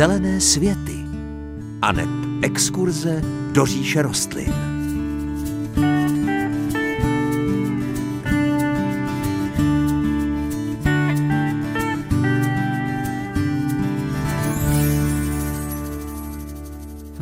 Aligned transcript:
Zelené 0.00 0.40
světy 0.40 0.96
aneb 1.82 2.08
exkurze 2.42 3.22
do 3.52 3.66
říše 3.66 4.02
rostlin. 4.02 4.69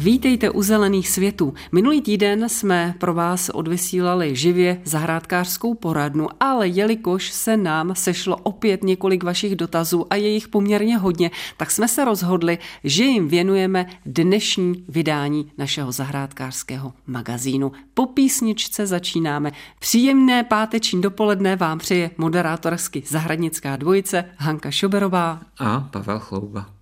Vítejte 0.08 0.50
u 0.50 0.62
Zelených 0.62 1.08
světů. 1.08 1.54
Minulý 1.72 2.02
týden 2.02 2.48
jsme 2.48 2.94
pro 2.98 3.14
vás 3.14 3.48
odvysílali 3.48 4.36
živě 4.36 4.80
zahrádkářskou 4.84 5.74
poradnu, 5.74 6.28
ale 6.40 6.68
jelikož 6.68 7.30
se 7.30 7.56
nám 7.56 7.94
sešlo 7.94 8.36
opět 8.36 8.84
několik 8.84 9.22
vašich 9.22 9.56
dotazů 9.56 10.06
a 10.10 10.14
je 10.14 10.28
jich 10.28 10.48
poměrně 10.48 10.98
hodně, 10.98 11.30
tak 11.56 11.70
jsme 11.70 11.88
se 11.88 12.04
rozhodli, 12.04 12.58
že 12.84 13.04
jim 13.04 13.28
věnujeme 13.28 13.86
dnešní 14.06 14.84
vydání 14.88 15.52
našeho 15.58 15.92
zahrádkářského 15.92 16.92
magazínu. 17.06 17.72
Po 17.94 18.06
písničce 18.06 18.86
začínáme. 18.86 19.52
Příjemné 19.78 20.44
páteční 20.44 21.00
dopoledne 21.00 21.56
vám 21.56 21.78
přeje 21.78 22.10
moderátorsky 22.18 23.02
zahradnická 23.06 23.76
dvojice 23.76 24.24
Hanka 24.36 24.70
Šoberová 24.70 25.40
a 25.58 25.80
Pavel 25.80 26.18
Chlouba. 26.18 26.77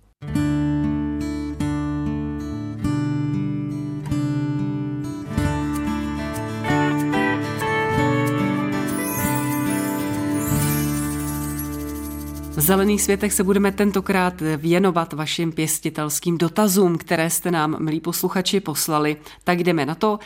Zelených 12.67 13.01
světech 13.01 13.33
se 13.33 13.43
budeme 13.43 13.71
tentokrát 13.71 14.41
věnovat 14.57 15.13
vašim 15.13 15.51
pěstitelským 15.51 16.37
dotazům, 16.37 16.97
které 16.97 17.29
jste 17.29 17.51
nám, 17.51 17.83
milí 17.83 17.99
posluchači, 17.99 18.59
poslali. 18.59 19.17
Tak 19.43 19.63
jdeme 19.63 19.85
na 19.85 19.95
to. 19.95 20.19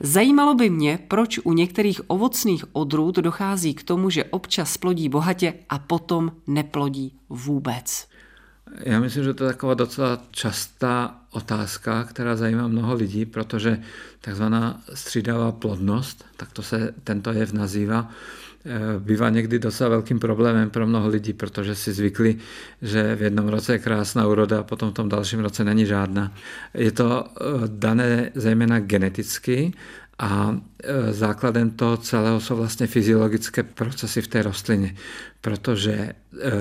Zajímalo 0.00 0.54
by 0.54 0.70
mě, 0.70 0.98
proč 1.08 1.38
u 1.44 1.52
některých 1.52 2.00
ovocných 2.06 2.64
odrůd 2.72 3.16
dochází 3.16 3.74
k 3.74 3.82
tomu, 3.82 4.10
že 4.10 4.24
občas 4.24 4.76
plodí 4.76 5.08
bohatě 5.08 5.54
a 5.68 5.78
potom 5.78 6.32
neplodí 6.46 7.14
vůbec. 7.28 8.08
Já 8.80 9.00
myslím, 9.00 9.24
že 9.24 9.34
to 9.34 9.44
je 9.44 9.50
taková 9.52 9.74
docela 9.74 10.22
častá 10.30 11.14
otázka, 11.30 12.04
která 12.04 12.36
zajímá 12.36 12.68
mnoho 12.68 12.94
lidí, 12.94 13.26
protože 13.26 13.82
takzvaná 14.20 14.80
střídavá 14.94 15.52
plodnost, 15.52 16.24
tak 16.36 16.52
to 16.52 16.62
se 16.62 16.94
tento 17.04 17.32
jev 17.32 17.52
nazývá, 17.52 18.10
bývá 18.98 19.30
někdy 19.30 19.58
docela 19.58 19.90
velkým 19.90 20.18
problémem 20.18 20.70
pro 20.70 20.86
mnoho 20.86 21.08
lidí, 21.08 21.32
protože 21.32 21.74
si 21.74 21.92
zvykli, 21.92 22.36
že 22.82 23.14
v 23.16 23.22
jednom 23.22 23.48
roce 23.48 23.72
je 23.72 23.78
krásná 23.78 24.26
úroda 24.26 24.60
a 24.60 24.62
potom 24.62 24.90
v 24.90 24.94
tom 24.94 25.08
dalším 25.08 25.40
roce 25.40 25.64
není 25.64 25.86
žádná. 25.86 26.32
Je 26.74 26.92
to 26.92 27.24
eh, 27.26 27.44
dané 27.66 28.30
zejména 28.34 28.80
geneticky 28.80 29.72
a 30.18 30.56
eh, 30.84 31.12
základem 31.12 31.70
toho 31.70 31.96
celého 31.96 32.40
jsou 32.40 32.56
vlastně 32.56 32.86
fyziologické 32.86 33.62
procesy 33.62 34.22
v 34.22 34.28
té 34.28 34.42
rostlině, 34.42 34.94
protože 35.40 36.12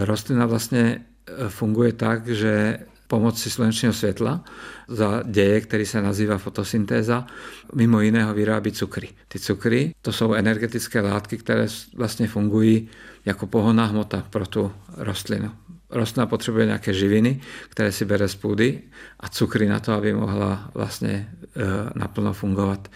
rostlina 0.06 0.45
vlastně 0.45 1.02
funguje 1.48 1.94
tak, 1.94 2.28
že 2.28 2.80
pomocí 3.08 3.50
slunečního 3.50 3.94
světla 3.94 4.44
za 4.88 5.23
děje, 5.25 5.61
který 5.61 5.86
se 5.86 6.02
nazývá 6.02 6.38
fotosyntéza, 6.38 7.27
mimo 7.75 8.02
jiného 8.02 8.33
vyrábí 8.33 8.72
cukry. 8.72 9.09
Ty 9.27 9.39
cukry 9.39 9.94
to 10.02 10.11
jsou 10.11 10.33
energetické 10.33 11.02
látky, 11.02 11.38
které 11.38 11.67
vlastně 11.95 12.28
fungují 12.28 12.89
jako 13.25 13.47
pohonná 13.47 13.85
hmota 13.85 14.23
pro 14.30 14.47
tu 14.47 14.72
rostlinu. 14.97 15.52
Rostlina 15.89 16.25
potřebuje 16.25 16.66
nějaké 16.66 16.94
živiny, 16.94 17.41
které 17.69 17.91
si 17.91 18.05
bere 18.05 18.28
z 18.28 18.35
půdy 18.35 18.81
a 19.19 19.30
cukry 19.30 19.69
na 19.69 19.80
to, 19.80 19.94
aby 19.94 20.13
mohla 20.13 20.72
vlastně 20.74 21.12
e, 21.12 22.00
naplno 22.00 22.34
fungovat. 22.34 22.88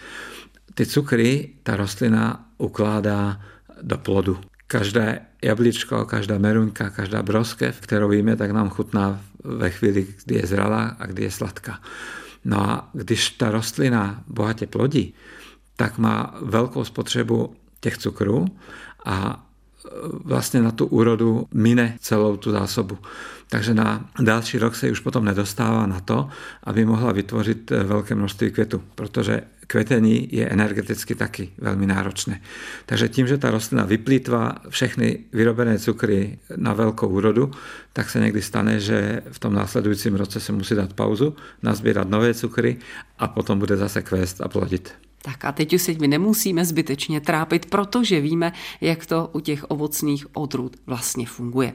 Ty 0.74 0.86
cukry 0.86 1.48
ta 1.62 1.76
rostlina 1.76 2.48
ukládá 2.58 3.40
do 3.82 3.98
plodu. 3.98 4.38
Každé 4.66 5.20
jablíčko, 5.44 6.04
každá 6.04 6.38
merunka, 6.38 6.90
každá 6.90 7.22
broskev, 7.22 7.80
kterou 7.80 8.08
víme, 8.08 8.36
tak 8.36 8.50
nám 8.50 8.70
chutná 8.70 9.20
ve 9.44 9.70
chvíli, 9.70 10.06
kdy 10.24 10.34
je 10.34 10.46
zralá 10.46 10.96
a 10.98 11.06
kdy 11.06 11.22
je 11.22 11.30
sladká. 11.30 11.80
No 12.44 12.70
a 12.70 12.90
když 12.92 13.30
ta 13.30 13.50
rostlina 13.50 14.24
bohatě 14.26 14.66
plodí, 14.66 15.14
tak 15.76 15.98
má 15.98 16.34
velkou 16.42 16.84
spotřebu 16.84 17.56
těch 17.80 17.98
cukrů 17.98 18.46
a 19.04 19.46
vlastně 20.24 20.62
na 20.62 20.70
tu 20.70 20.86
úrodu 20.86 21.46
mine 21.54 21.96
celou 22.00 22.36
tu 22.36 22.50
zásobu. 22.50 22.98
Takže 23.48 23.74
na 23.74 24.10
další 24.20 24.58
rok 24.58 24.74
se 24.74 24.90
už 24.90 25.00
potom 25.00 25.24
nedostává 25.24 25.86
na 25.86 26.00
to, 26.00 26.28
aby 26.64 26.84
mohla 26.84 27.12
vytvořit 27.12 27.70
velké 27.70 28.14
množství 28.14 28.50
květu, 28.50 28.82
protože 28.94 29.42
kvetení 29.66 30.28
je 30.32 30.48
energeticky 30.48 31.14
taky 31.14 31.52
velmi 31.58 31.86
náročné. 31.86 32.40
Takže 32.86 33.08
tím, 33.08 33.26
že 33.26 33.38
ta 33.38 33.50
rostlina 33.50 33.84
vyplýtvá 33.84 34.54
všechny 34.68 35.18
vyrobené 35.32 35.78
cukry 35.78 36.38
na 36.56 36.72
velkou 36.72 37.08
úrodu, 37.08 37.50
tak 37.92 38.10
se 38.10 38.20
někdy 38.20 38.42
stane, 38.42 38.80
že 38.80 39.22
v 39.30 39.38
tom 39.38 39.54
následujícím 39.54 40.14
roce 40.14 40.40
se 40.40 40.52
musí 40.52 40.74
dát 40.74 40.92
pauzu, 40.92 41.36
nazbírat 41.62 42.08
nové 42.08 42.34
cukry 42.34 42.76
a 43.18 43.28
potom 43.28 43.58
bude 43.58 43.76
zase 43.76 44.02
kvést 44.02 44.40
a 44.40 44.48
plodit. 44.48 44.92
Tak 45.24 45.44
a 45.44 45.52
teď 45.52 45.72
už 45.72 45.82
se 45.82 45.92
mi 45.92 46.08
nemusíme 46.08 46.64
zbytečně 46.64 47.20
trápit, 47.20 47.66
protože 47.66 48.20
víme, 48.20 48.52
jak 48.80 49.06
to 49.06 49.30
u 49.32 49.40
těch 49.40 49.70
ovocných 49.70 50.36
odrůd 50.36 50.76
vlastně 50.86 51.26
funguje. 51.26 51.72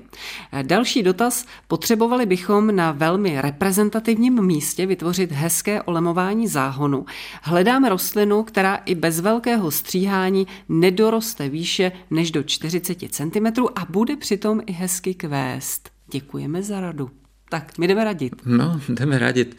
Další 0.62 1.03
dotaz. 1.03 1.46
Potřebovali 1.68 2.25
bychom 2.25 2.75
na 2.75 2.91
velmi 2.91 3.41
reprezentativním 3.41 4.46
místě 4.46 4.86
vytvořit 4.86 5.31
hezké 5.31 5.81
olemování 5.81 6.47
záhonu. 6.47 7.06
Hledáme 7.41 7.90
rostlinu, 7.90 8.44
která 8.44 8.75
i 8.75 8.96
bez 8.96 9.19
velkého 9.19 9.72
stříhání 9.72 10.47
nedoroste 10.69 11.50
výše 11.50 11.91
než 12.09 12.31
do 12.31 12.44
40 12.44 12.97
cm 13.09 13.66
a 13.75 13.86
bude 13.90 14.16
přitom 14.16 14.62
i 14.66 14.72
hezky 14.72 15.13
kvést. 15.13 15.90
Děkujeme 16.12 16.63
za 16.63 16.81
radu. 16.81 17.09
Tak, 17.50 17.78
my 17.78 17.88
jdeme 17.88 18.03
radit. 18.03 18.41
No, 18.46 18.81
jdeme 18.90 19.19
radit. 19.19 19.58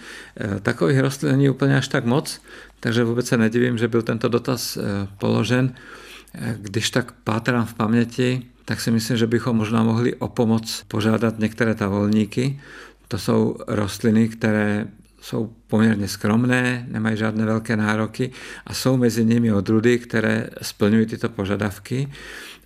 E, 0.56 0.60
takových 0.60 0.98
rostlin 0.98 1.32
není 1.32 1.50
úplně 1.50 1.76
až 1.76 1.88
tak 1.88 2.04
moc, 2.04 2.42
takže 2.80 3.04
vůbec 3.04 3.26
se 3.26 3.36
nedivím, 3.36 3.78
že 3.78 3.88
byl 3.88 4.02
tento 4.02 4.28
dotaz 4.28 4.76
e, 4.76 4.80
položen. 5.18 5.74
E, 6.34 6.56
když 6.60 6.90
tak 6.90 7.12
pátrám 7.12 7.66
v 7.66 7.74
paměti, 7.74 8.42
tak 8.64 8.80
si 8.80 8.90
myslím, 8.90 9.16
že 9.16 9.26
bychom 9.26 9.56
možná 9.56 9.82
mohli 9.82 10.14
o 10.14 10.28
pomoc 10.28 10.84
požádat 10.88 11.38
některé 11.38 11.74
tavolníky. 11.74 12.60
To 13.08 13.18
jsou 13.18 13.56
rostliny, 13.66 14.28
které 14.28 14.86
jsou 15.20 15.52
poměrně 15.66 16.08
skromné, 16.08 16.86
nemají 16.90 17.16
žádné 17.16 17.44
velké 17.44 17.76
nároky 17.76 18.30
a 18.66 18.74
jsou 18.74 18.96
mezi 18.96 19.24
nimi 19.24 19.52
odrudy, 19.52 19.98
které 19.98 20.50
splňují 20.62 21.06
tyto 21.06 21.28
požadavky. 21.28 22.08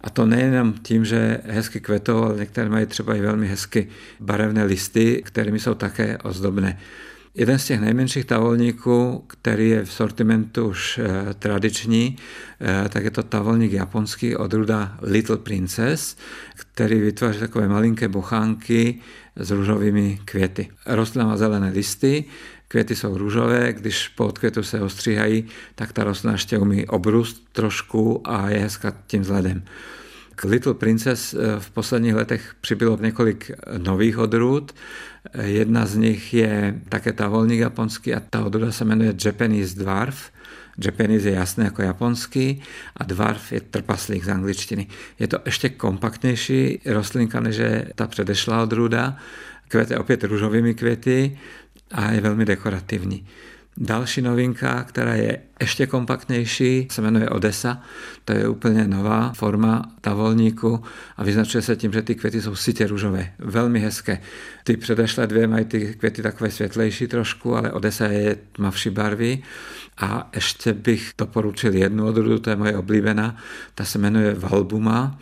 A 0.02 0.10
to 0.10 0.26
nejenom 0.26 0.74
tím, 0.82 1.04
že 1.04 1.40
hezky 1.44 1.80
kvetou, 1.80 2.22
ale 2.24 2.36
některé 2.36 2.68
mají 2.68 2.86
třeba 2.86 3.14
i 3.14 3.20
velmi 3.20 3.48
hezky 3.48 3.88
barevné 4.20 4.64
listy, 4.64 5.22
kterými 5.24 5.60
jsou 5.60 5.74
také 5.74 6.18
ozdobné. 6.18 6.78
Jeden 7.34 7.58
z 7.58 7.66
těch 7.66 7.80
nejmenších 7.80 8.24
tavolníků, 8.24 9.24
který 9.26 9.68
je 9.68 9.84
v 9.84 9.92
sortimentu 9.92 10.68
už 10.68 10.98
eh, 10.98 11.34
tradiční, 11.34 12.16
eh, 12.60 12.88
tak 12.88 13.04
je 13.04 13.10
to 13.10 13.22
tavolník 13.22 13.72
japonský 13.72 14.36
odruda 14.36 14.98
Little 15.02 15.36
Princess, 15.36 16.16
který 16.54 17.00
vytváří 17.00 17.40
takové 17.40 17.68
malinké 17.68 18.08
bochánky 18.08 19.00
s 19.36 19.50
růžovými 19.50 20.20
květy. 20.24 20.68
Rostlina 20.86 21.26
má 21.26 21.36
zelené 21.36 21.70
listy, 21.70 22.24
květy 22.72 22.96
jsou 22.96 23.18
růžové, 23.18 23.72
když 23.72 24.08
po 24.08 24.26
odkvětu 24.26 24.62
se 24.62 24.80
ostříhají, 24.80 25.44
tak 25.74 25.92
ta 25.92 26.04
rostlina 26.04 26.32
ještě 26.32 26.58
umí 26.58 26.86
obrůst 26.86 27.48
trošku 27.52 28.20
a 28.24 28.50
je 28.50 28.58
hezká 28.58 28.96
tím 29.06 29.22
vzhledem. 29.22 29.62
K 30.34 30.44
Little 30.44 30.74
Princess 30.74 31.34
eh, 31.34 31.60
v 31.60 31.70
posledních 31.70 32.14
letech 32.14 32.54
přibylo 32.60 32.98
několik 33.00 33.50
nových 33.78 34.18
odrůd. 34.18 34.74
Eh, 35.32 35.48
jedna 35.48 35.86
z 35.86 35.96
nich 35.96 36.34
je 36.34 36.80
také 36.88 37.12
tavolník 37.12 37.60
japonský 37.60 38.14
a 38.14 38.20
ta 38.30 38.44
odrůda 38.44 38.72
se 38.72 38.84
jmenuje 38.84 39.14
Japanese 39.24 39.78
Dwarf. 39.78 40.30
Japanese 40.84 41.28
je 41.28 41.34
jasné 41.34 41.64
jako 41.64 41.82
japonský 41.82 42.62
a 42.96 43.04
dwarf 43.04 43.52
je 43.52 43.60
trpaslík 43.60 44.24
z 44.24 44.28
angličtiny. 44.28 44.86
Je 45.18 45.28
to 45.28 45.38
ještě 45.44 45.68
kompaktnější 45.68 46.80
rostlinka 46.86 47.40
než 47.40 47.56
je 47.56 47.92
ta 47.94 48.06
předešlá 48.06 48.62
odrůda. 48.62 49.16
Kvete 49.68 49.98
opět 49.98 50.24
růžovými 50.24 50.74
květy 50.74 51.38
a 51.92 52.10
je 52.10 52.20
velmi 52.20 52.44
dekorativní. 52.44 53.26
Další 53.76 54.22
novinka, 54.22 54.84
která 54.84 55.14
je 55.14 55.38
ještě 55.60 55.86
kompaktnější, 55.86 56.88
se 56.90 57.02
jmenuje 57.02 57.28
Odessa. 57.28 57.82
To 58.24 58.32
je 58.32 58.48
úplně 58.48 58.88
nová 58.88 59.32
forma 59.32 59.92
tavolníku 60.00 60.82
a 61.16 61.24
vyznačuje 61.24 61.62
se 61.62 61.76
tím, 61.76 61.92
že 61.92 62.02
ty 62.02 62.14
květy 62.14 62.42
jsou 62.42 62.54
sitě 62.54 62.86
růžové, 62.86 63.32
velmi 63.38 63.80
hezké. 63.80 64.18
Ty 64.64 64.76
předešlé 64.76 65.26
dvě 65.26 65.46
mají 65.46 65.64
ty 65.64 65.94
květy 65.94 66.22
takové 66.22 66.50
světlejší 66.50 67.06
trošku, 67.06 67.56
ale 67.56 67.72
Odessa 67.72 68.06
je 68.06 68.36
tmavší 68.52 68.90
barvy. 68.90 69.42
A 69.98 70.30
ještě 70.34 70.72
bych 70.72 71.12
doporučil 71.18 71.74
jednu 71.74 72.06
odrůdu, 72.06 72.38
to 72.38 72.50
je 72.50 72.56
moje 72.56 72.76
oblíbená, 72.76 73.36
ta 73.74 73.84
se 73.84 73.98
jmenuje 73.98 74.34
Valbuma, 74.34 75.18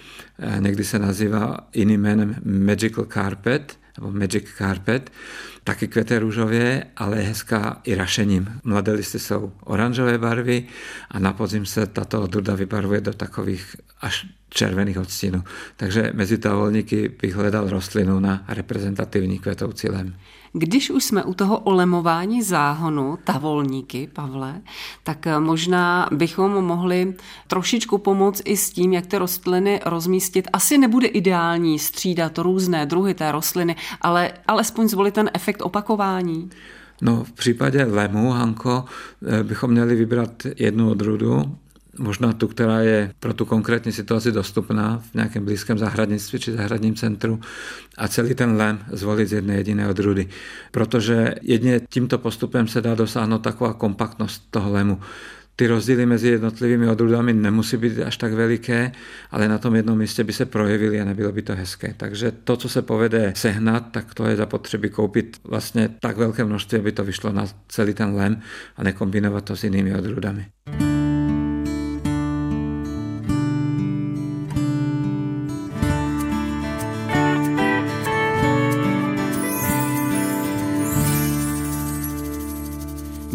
někdy 0.59 0.85
se 0.85 0.99
nazývá 0.99 1.57
jiným 1.75 2.01
jménem 2.01 2.37
Magical 2.45 3.05
Carpet, 3.05 3.79
nebo 4.01 4.19
Magic 4.19 4.45
Carpet, 4.59 5.13
taky 5.65 5.89
kvete 5.89 6.19
růžově, 6.19 6.85
ale 6.97 7.17
je 7.17 7.23
hezká 7.23 7.81
i 7.85 7.95
rašením. 7.95 8.61
Mladé 8.65 8.93
listy 8.93 9.19
jsou 9.19 9.53
oranžové 9.65 10.19
barvy 10.19 10.65
a 11.11 11.19
na 11.19 11.33
podzim 11.33 11.67
se 11.67 11.87
tato 11.87 12.23
odrůda 12.23 12.55
vybarvuje 12.55 13.01
do 13.01 13.13
takových 13.13 13.77
až 14.01 14.27
červených 14.49 14.99
odstínů. 14.99 15.45
Takže 15.77 16.11
mezi 16.15 16.39
tavolníky 16.39 17.09
bych 17.23 17.35
hledal 17.35 17.71
rostlinu 17.71 18.21
na 18.21 18.45
reprezentativní 18.49 19.39
kvetoucí 19.39 19.89
lem. 19.89 20.15
Když 20.53 20.91
už 20.91 21.05
jsme 21.05 21.25
u 21.25 21.35
toho 21.35 21.59
olemování 21.59 22.43
záhonu, 22.43 23.19
tavolníky, 23.25 24.11
Pavle, 24.13 24.61
tak 25.03 25.27
možná 25.39 26.09
bychom 26.13 26.65
mohli 26.65 27.15
trošičku 27.47 27.99
pomoct 27.99 28.43
i 28.45 28.57
s 28.57 28.71
tím, 28.71 28.93
jak 28.93 29.07
ty 29.07 29.19
rostliny 29.19 29.81
rozmístit. 29.87 30.49
Asi 30.53 30.79
nebude 30.79 31.07
ideální 31.07 31.79
střídat 31.79 32.39
různé 32.39 32.87
druhy 32.87 33.15
té 33.15 33.33
rostliny, 33.33 33.77
ale 34.01 34.33
alespoň 34.49 34.89
zvolit 34.89 35.15
ten 35.15 35.31
efekt 35.35 35.63
opakování. 35.63 36.51
No, 37.03 37.25
v 37.25 37.33
případě 37.33 37.85
lemu, 37.85 38.31
Hanko, 38.31 38.85
eh, 39.27 39.43
bychom 39.45 39.71
měli 39.71 39.95
vybrat 39.97 40.31
jednu 40.57 40.91
odrůdu, 40.91 41.59
možná 41.99 42.33
tu, 42.33 42.49
která 42.49 42.81
je 42.81 43.13
pro 43.21 43.35
tu 43.35 43.45
konkrétní 43.45 43.93
situaci 43.93 44.33
dostupná 44.33 45.03
v 45.11 45.15
nějakém 45.15 45.45
blízkém 45.45 45.79
zahradnictví 45.79 46.39
či 46.39 46.53
zahradním 46.53 46.95
centru 46.95 47.41
a 47.99 48.09
celý 48.09 48.35
ten 48.35 48.57
lem 48.57 48.79
zvolit 48.93 49.29
z 49.29 49.33
jedné 49.33 49.57
jediné 49.57 49.89
odrůdy. 49.89 50.29
Protože 50.71 51.35
jedině 51.43 51.81
tímto 51.89 52.19
postupem 52.19 52.69
se 52.69 52.81
dá 52.81 52.95
dosáhnout 52.95 53.39
taková 53.39 53.73
kompaktnost 53.73 54.43
toho 54.51 54.73
lemu. 54.73 55.01
Ty 55.57 55.67
rozdíly 55.67 56.07
mezi 56.07 56.29
jednotlivými 56.29 56.89
odrůdami 56.89 57.33
nemusí 57.33 57.77
být 57.77 57.99
až 57.99 58.17
tak 58.17 58.33
veliké, 58.33 58.93
ale 59.31 59.49
na 59.49 59.59
tom 59.59 59.75
jednom 59.75 59.99
místě 59.99 60.25
by 60.25 60.33
se 60.33 60.47
projevily 60.47 61.01
a 61.01 61.05
nebylo 61.05 61.33
by 61.33 61.43
to 61.43 61.55
hezké. 61.55 61.95
Takže 61.97 62.33
to, 62.45 62.57
co 62.57 62.69
se 62.69 62.83
povede 62.83 63.33
sehnat, 63.37 63.93
tak 63.93 64.15
to 64.15 64.27
je 64.27 64.37
zapotřebí 64.37 64.89
koupit 64.89 65.37
vlastně 65.45 65.89
tak 66.01 66.17
velké 66.17 66.45
množství, 66.45 66.79
aby 66.79 66.93
to 66.93 67.05
vyšlo 67.05 67.33
na 67.33 67.47
celý 67.69 67.95
ten 67.95 68.15
lem 68.15 68.41
a 68.77 68.83
nekombinovat 68.83 69.45
to 69.45 69.57
s 69.57 69.65
jinými 69.65 69.95
odrůdami. 69.95 70.47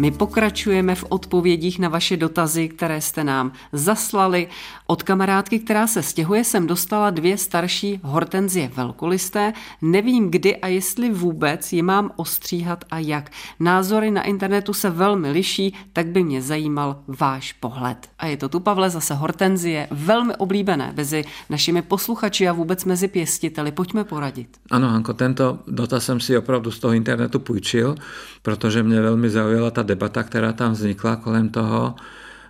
My 0.06 0.12
pokračujeme 0.12 0.94
v 0.94 1.04
odpovědích 1.08 1.78
na 1.78 1.88
vaše 1.88 2.16
dotazy, 2.16 2.68
které 2.68 3.00
jste 3.00 3.24
nám 3.24 3.52
zaslali. 3.72 4.48
Od 4.86 5.02
kamarádky, 5.02 5.58
která 5.58 5.86
se 5.86 6.02
stěhuje, 6.02 6.44
jsem 6.44 6.66
dostala 6.66 7.10
dvě 7.10 7.38
starší 7.38 8.00
hortenzie 8.02 8.70
velkolisté. 8.76 9.52
Nevím 9.82 10.30
kdy 10.30 10.56
a 10.56 10.66
jestli 10.66 11.10
vůbec 11.10 11.72
ji 11.72 11.82
mám 11.82 12.10
ostříhat 12.16 12.84
a 12.90 12.98
jak. 12.98 13.30
Názory 13.60 14.10
na 14.10 14.22
internetu 14.22 14.74
se 14.74 14.90
velmi 14.90 15.30
liší, 15.30 15.74
tak 15.92 16.06
by 16.06 16.24
mě 16.24 16.42
zajímal 16.42 17.02
váš 17.08 17.52
pohled. 17.52 18.08
A 18.18 18.26
je 18.26 18.36
to 18.36 18.48
tu, 18.48 18.60
Pavle, 18.60 18.90
zase 18.90 19.14
hortenzie, 19.14 19.88
velmi 19.90 20.36
oblíbené 20.36 20.92
mezi 20.96 21.24
našimi 21.50 21.82
posluchači 21.82 22.48
a 22.48 22.52
vůbec 22.52 22.84
mezi 22.84 23.08
pěstiteli. 23.08 23.72
Pojďme 23.72 24.04
poradit. 24.04 24.56
Ano, 24.70 24.88
Hanko, 24.88 25.14
tento 25.14 25.58
dotaz 25.66 26.04
jsem 26.04 26.20
si 26.20 26.38
opravdu 26.38 26.70
z 26.70 26.78
toho 26.78 26.94
internetu 26.94 27.38
půjčil, 27.38 27.94
protože 28.42 28.82
mě 28.82 29.00
velmi 29.00 29.30
zaujala 29.30 29.70
ta 29.70 29.82
debata, 29.82 29.95
která 30.22 30.52
tam 30.52 30.72
vznikla 30.72 31.16
kolem 31.16 31.48
toho, 31.48 31.94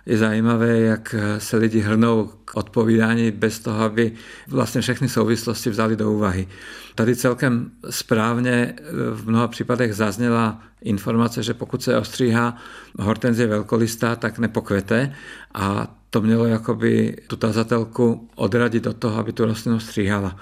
je 0.05 0.17
zajímavé, 0.17 0.79
jak 0.79 1.15
se 1.37 1.57
lidi 1.57 1.79
hrnou 1.79 2.29
k 2.45 2.55
odpovídání 2.55 3.31
bez 3.31 3.59
toho, 3.59 3.83
aby 3.83 4.11
vlastně 4.47 4.81
všechny 4.81 5.09
souvislosti 5.09 5.69
vzali 5.69 5.95
do 5.95 6.11
úvahy. 6.11 6.47
Tady 6.95 7.15
celkem 7.15 7.71
správně 7.89 8.75
v 9.13 9.29
mnoha 9.29 9.47
případech 9.47 9.93
zazněla 9.93 10.61
informace, 10.81 11.43
že 11.43 11.53
pokud 11.53 11.83
se 11.83 11.97
ostříhá 11.97 12.57
hortenzie 12.99 13.47
velkolistá, 13.47 14.15
tak 14.15 14.39
nepokvete 14.39 15.13
a 15.53 15.95
to 16.09 16.21
mělo 16.21 16.45
jakoby 16.45 17.17
tu 17.27 17.35
tazatelku 17.35 18.29
odradit 18.35 18.87
od 18.87 18.97
toho, 18.97 19.19
aby 19.19 19.33
tu 19.33 19.45
rostlinu 19.45 19.79
stříhala. 19.79 20.35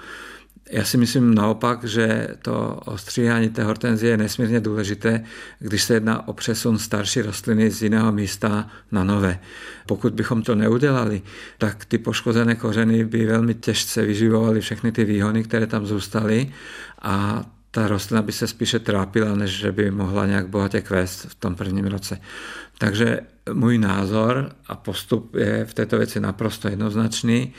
Já 0.70 0.84
si 0.84 0.96
myslím 0.96 1.34
naopak, 1.34 1.84
že 1.84 2.28
to 2.42 2.80
ostříhání 2.84 3.48
té 3.48 3.64
hortenzie 3.64 4.10
je 4.10 4.16
nesmírně 4.16 4.60
důležité, 4.60 5.24
když 5.58 5.82
se 5.82 5.94
jedná 5.94 6.28
o 6.28 6.32
přesun 6.32 6.78
starší 6.78 7.22
rostliny 7.22 7.70
z 7.70 7.82
jiného 7.82 8.12
místa 8.12 8.70
na 8.92 9.04
nové. 9.04 9.38
Pokud 9.86 10.12
bychom 10.12 10.42
to 10.42 10.54
neudělali, 10.54 11.22
tak 11.58 11.84
ty 11.84 11.98
poškozené 11.98 12.54
kořeny 12.54 13.04
by 13.04 13.26
velmi 13.26 13.54
těžce 13.54 14.02
vyživovaly 14.02 14.60
všechny 14.60 14.92
ty 14.92 15.04
výhony, 15.04 15.44
které 15.44 15.66
tam 15.66 15.86
zůstaly 15.86 16.52
a 17.02 17.44
ta 17.70 17.88
rostlina 17.88 18.22
by 18.22 18.32
se 18.32 18.46
spíše 18.46 18.78
trápila, 18.78 19.34
než 19.34 19.50
že 19.50 19.72
by 19.72 19.90
mohla 19.90 20.26
nějak 20.26 20.48
bohatě 20.48 20.80
kvést 20.80 21.24
v 21.24 21.34
tom 21.34 21.54
prvním 21.54 21.86
roce. 21.86 22.20
Takže 22.78 23.20
můj 23.52 23.78
názor 23.78 24.52
a 24.66 24.76
postup 24.76 25.34
je 25.34 25.64
v 25.64 25.74
této 25.74 25.98
věci 25.98 26.20
naprosto 26.20 26.68
jednoznačný 26.68 27.52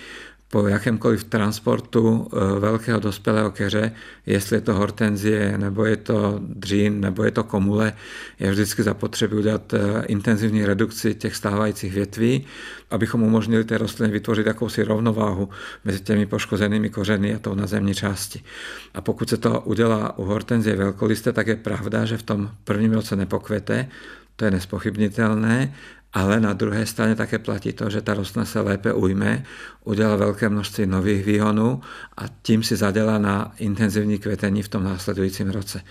po 0.49 0.67
jakémkoliv 0.67 1.23
transportu 1.23 2.27
eh, 2.27 2.59
velkého 2.59 2.99
dospělého 2.99 3.51
keře, 3.51 3.91
jestli 4.25 4.57
je 4.57 4.61
to 4.61 4.73
hortenzie, 4.73 5.57
nebo 5.57 5.85
je 5.85 5.97
to 5.97 6.39
dřín, 6.41 7.01
nebo 7.01 7.23
je 7.23 7.31
to 7.31 7.43
komule, 7.43 7.93
je 8.39 8.51
vždycky 8.51 8.83
zapotřebí 8.83 9.35
udělat 9.35 9.73
eh, 9.73 10.05
intenzivní 10.05 10.65
redukci 10.65 11.15
těch 11.15 11.35
stávajících 11.35 11.93
větví, 11.93 12.45
abychom 12.91 13.23
umožnili 13.23 13.63
té 13.63 13.77
rostliny 13.77 14.13
vytvořit 14.13 14.47
jakousi 14.47 14.83
rovnováhu 14.83 15.49
mezi 15.85 15.99
těmi 15.99 16.25
poškozenými 16.25 16.89
kořeny 16.89 17.35
a 17.35 17.39
tou 17.39 17.55
nazemní 17.55 17.95
části. 17.95 18.43
A 18.93 19.01
pokud 19.01 19.29
se 19.29 19.37
to 19.37 19.61
udělá 19.61 20.19
u 20.19 20.23
hortenzie 20.23 20.75
velkoliste, 20.75 21.33
tak 21.33 21.47
je 21.47 21.55
pravda, 21.55 22.05
že 22.05 22.17
v 22.17 22.23
tom 22.23 22.51
prvním 22.63 22.93
roce 22.93 23.15
nepokvete, 23.15 23.87
to 24.35 24.45
je 24.45 24.51
nespochybnitelné, 24.51 25.73
ale 26.13 26.39
na 26.39 26.53
druhé 26.53 26.85
straně 26.85 27.15
také 27.15 27.39
platí 27.39 27.73
to, 27.73 27.89
že 27.89 28.01
ta 28.01 28.13
rostlina 28.13 28.45
se 28.45 28.59
lépe 28.59 28.93
ujme, 28.93 29.43
udělá 29.83 30.15
velké 30.15 30.49
množství 30.49 30.85
nových 30.85 31.25
výhonů 31.25 31.81
a 32.17 32.23
tím 32.41 32.63
si 32.63 32.75
zadělá 32.75 33.17
na 33.17 33.53
intenzivní 33.57 34.17
kvetení 34.17 34.63
v 34.63 34.67
tom 34.67 34.83
následujícím 34.83 35.49
roce. 35.49 35.81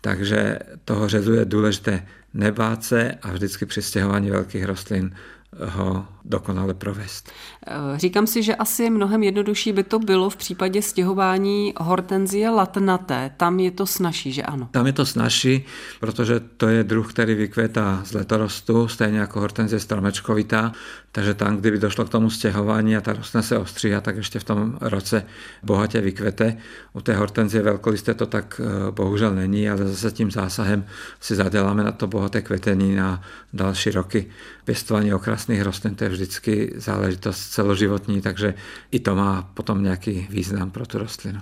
Takže 0.00 0.58
toho 0.84 1.08
řezu 1.08 1.32
je 1.32 1.44
důležité 1.44 2.06
nebát 2.34 2.84
se 2.84 3.12
a 3.22 3.32
vždycky 3.32 3.66
při 3.66 3.82
stěhování 3.82 4.30
velkých 4.30 4.64
rostlin 4.64 5.14
ho 5.60 6.06
dokonale 6.24 6.74
provést. 6.74 7.30
Eh, 7.66 7.98
říkám 7.98 8.26
si, 8.26 8.42
že 8.42 8.54
asi 8.54 8.90
mnohem 8.90 9.22
jednodušší 9.22 9.72
by 9.72 9.82
to 9.82 9.98
bylo 9.98 10.30
v 10.30 10.36
případě 10.36 10.82
stěhování 10.82 11.74
hortenzie 11.76 12.50
latnaté. 12.50 13.34
Tam 13.36 13.60
je 13.60 13.70
to 13.70 13.86
snažší, 13.86 14.32
že 14.32 14.42
ano? 14.42 14.68
Tam 14.70 14.86
je 14.86 14.92
to 14.92 15.06
snažší, 15.06 15.64
protože 16.00 16.40
to 16.40 16.68
je 16.68 16.84
druh, 16.84 17.12
který 17.12 17.34
vykvětá 17.34 18.00
z 18.04 18.12
letorostu, 18.12 18.88
stejně 18.88 19.18
jako 19.18 19.40
hortenzie 19.40 19.80
stromečkovitá, 19.80 20.72
takže 21.14 21.34
tam, 21.34 21.56
kdyby 21.56 21.78
došlo 21.78 22.04
k 22.04 22.08
tomu 22.08 22.30
stěhování 22.30 22.96
a 22.96 23.00
ta 23.00 23.12
rostlina 23.12 23.42
se 23.42 23.58
ostříhá, 23.58 24.00
tak 24.00 24.16
ještě 24.16 24.38
v 24.38 24.44
tom 24.44 24.78
roce 24.80 25.26
bohatě 25.62 26.00
vykvete. 26.00 26.56
U 26.92 27.00
té 27.00 27.14
hortenzie 27.14 27.62
velkolisté 27.62 28.14
to 28.14 28.26
tak 28.26 28.60
eh, 28.64 28.90
bohužel 28.90 29.34
není, 29.34 29.70
ale 29.70 29.86
zase 29.86 30.10
tím 30.10 30.30
zásahem 30.30 30.86
si 31.20 31.34
zaděláme 31.34 31.84
na 31.84 31.92
to 31.92 32.06
bohaté 32.06 32.42
kvetení 32.42 32.94
na 32.94 33.22
další 33.52 33.90
roky. 33.90 34.26
Pěstování 34.64 35.14
okrasných 35.14 35.62
rostlin 35.62 35.94
to 35.94 36.04
je 36.04 36.10
vždycky 36.10 36.72
záležitost 36.76 37.50
celoživotní, 37.50 38.20
takže 38.20 38.54
i 38.90 39.00
to 39.00 39.14
má 39.14 39.50
potom 39.54 39.82
nějaký 39.82 40.26
význam 40.30 40.70
pro 40.70 40.86
tu 40.86 40.98
rostlinu. 40.98 41.40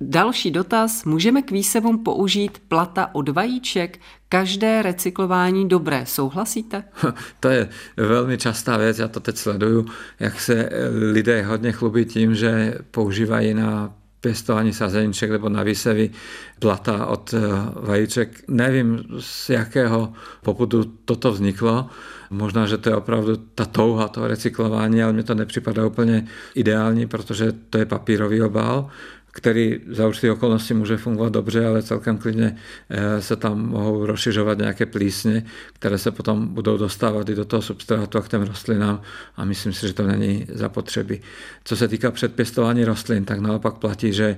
Další 0.00 0.50
dotaz. 0.50 1.04
Můžeme 1.04 1.42
k 1.42 1.50
výsevům 1.50 2.04
použít 2.04 2.62
plata 2.68 3.10
od 3.12 3.28
vajíček? 3.28 4.00
Každé 4.28 4.82
recyklování 4.82 5.68
dobré. 5.68 6.06
Souhlasíte? 6.06 6.84
To 7.40 7.48
je 7.48 7.68
velmi 7.96 8.38
častá 8.38 8.76
věc. 8.76 8.98
Já 8.98 9.08
to 9.08 9.20
teď 9.20 9.36
sleduju, 9.36 9.86
jak 10.20 10.40
se 10.40 10.70
lidé 11.12 11.42
hodně 11.42 11.72
chlubí 11.72 12.04
tím, 12.04 12.34
že 12.34 12.74
používají 12.90 13.54
na 13.54 13.94
pěstování 14.20 14.72
sazeniček 14.72 15.30
nebo 15.30 15.48
na 15.48 15.62
výsevy 15.62 16.10
plata 16.58 17.06
od 17.06 17.34
eh, 17.34 17.40
vajíček. 17.80 18.44
Nevím, 18.48 19.04
z 19.20 19.50
jakého 19.50 20.12
popudu 20.42 20.84
toto 21.04 21.32
vzniklo. 21.32 21.86
Možná, 22.30 22.66
že 22.66 22.78
to 22.78 22.88
je 22.88 22.96
opravdu 22.96 23.36
ta 23.36 23.64
touha 23.64 24.08
toho 24.08 24.26
recyklování, 24.26 25.02
ale 25.02 25.12
mně 25.12 25.22
to 25.22 25.34
nepřipadá 25.34 25.86
úplně 25.86 26.26
ideální, 26.54 27.06
protože 27.06 27.52
to 27.70 27.78
je 27.78 27.86
papírový 27.86 28.42
obal 28.42 28.90
který 29.36 29.80
za 29.86 30.08
určitých 30.08 30.32
okolností 30.32 30.74
může 30.74 30.96
fungovat 30.96 31.32
dobře, 31.32 31.66
ale 31.66 31.82
celkem 31.82 32.18
klidně 32.18 32.56
eh, 32.90 33.22
se 33.22 33.36
tam 33.36 33.68
mohou 33.68 34.06
rozšiřovat 34.06 34.58
nějaké 34.58 34.86
plísně, 34.86 35.44
které 35.72 35.98
se 35.98 36.10
potom 36.10 36.48
budou 36.48 36.76
dostávat 36.76 37.28
i 37.28 37.34
do 37.34 37.44
toho 37.44 37.62
substrátu 37.62 38.18
a 38.18 38.22
k 38.22 38.28
těm 38.28 38.42
rostlinám 38.42 39.02
a 39.36 39.44
myslím 39.44 39.72
si, 39.72 39.86
že 39.86 39.92
to 39.92 40.06
není 40.06 40.46
zapotřebí. 40.52 41.20
Co 41.64 41.76
se 41.76 41.88
týká 41.88 42.10
předpěstování 42.10 42.84
rostlin, 42.84 43.24
tak 43.24 43.40
naopak 43.40 43.74
platí, 43.74 44.12
že 44.12 44.36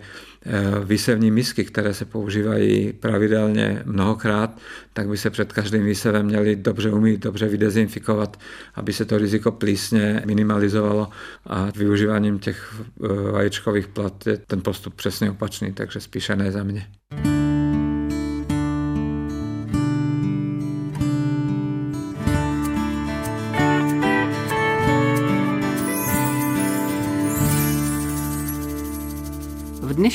výsevní 0.84 1.30
misky, 1.30 1.64
které 1.64 1.94
se 1.94 2.04
používají 2.04 2.92
pravidelně 2.92 3.82
mnohokrát, 3.84 4.58
tak 4.92 5.08
by 5.08 5.16
se 5.16 5.30
před 5.30 5.52
každým 5.52 5.84
výsevem 5.84 6.26
měli 6.26 6.56
dobře 6.56 6.90
umít, 6.90 7.20
dobře 7.20 7.48
vydezinfikovat, 7.48 8.36
aby 8.74 8.92
se 8.92 9.04
to 9.04 9.18
riziko 9.18 9.52
plísně 9.52 10.22
minimalizovalo 10.26 11.08
a 11.46 11.68
využíváním 11.76 12.38
těch 12.38 12.74
eh, 12.80 13.30
vajíčkových 13.30 13.88
plat 13.88 14.26
je 14.26 14.36
ten 14.36 14.62
postup 14.62 14.94
přesně 14.94 15.30
opačný, 15.30 15.72
takže 15.72 16.00
spíše 16.00 16.36
ne 16.36 16.52
za 16.52 16.62
mě. 16.62 16.86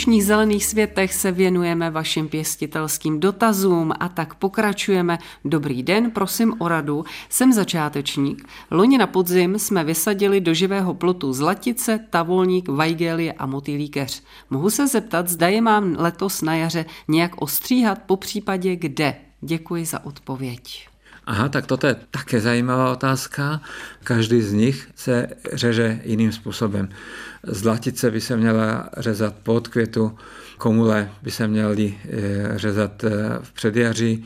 Dnešních 0.04 0.26
zelených 0.26 0.66
světech 0.66 1.14
se 1.14 1.32
věnujeme 1.32 1.92
vašim 1.92 2.28
pěstitelským 2.28 3.20
dotazům 3.20 3.94
a 4.00 4.10
tak 4.10 4.36
pokračujeme. 4.36 5.18
Dobrý 5.46 5.84
den, 5.84 6.12
prosím 6.12 6.54
o 6.60 6.68
radu. 6.68 7.06
Jsem 7.30 7.54
začátečník. 7.54 8.48
Loni 8.72 8.98
na 8.98 9.08
podzim 9.08 9.60
jsme 9.60 9.84
vysadili 9.84 10.42
do 10.42 10.54
živého 10.54 10.94
plotu 10.94 11.34
zlatice, 11.34 12.00
tavolník, 12.10 12.70
vajgelie 12.70 13.34
a 13.34 13.46
motýlí 13.46 13.90
keř. 13.90 14.24
Mohu 14.50 14.70
se 14.70 14.88
zeptat, 14.88 15.28
zda 15.28 15.48
je 15.48 15.62
mám 15.62 15.96
letos 16.00 16.42
na 16.42 16.56
jaře 16.56 16.86
nějak 17.08 17.42
ostříhat, 17.42 18.00
po 18.06 18.18
případě 18.18 18.76
kde? 18.76 19.16
Děkuji 19.42 19.86
za 19.86 20.06
odpověď. 20.06 20.93
Aha, 21.26 21.50
tak 21.50 21.66
toto 21.66 21.88
je 21.88 21.96
také 22.12 22.42
zajímavá 22.42 22.92
otázka. 22.92 23.62
Každý 24.04 24.42
z 24.42 24.54
nich 24.54 24.90
se 24.96 25.28
řeže 25.54 26.00
jiným 26.04 26.32
způsobem. 26.32 26.90
Zlatice 27.44 28.12
by 28.12 28.22
se 28.22 28.38
měla 28.38 28.90
řezat 28.98 29.36
pod 29.44 29.68
květu, 29.68 30.18
komule 30.58 31.12
by 31.22 31.32
se 31.32 31.48
měly 31.48 31.98
eh, 32.06 32.54
řezat 32.56 33.04
eh, 33.04 33.10
v 33.42 33.52
předjaří, 33.52 34.26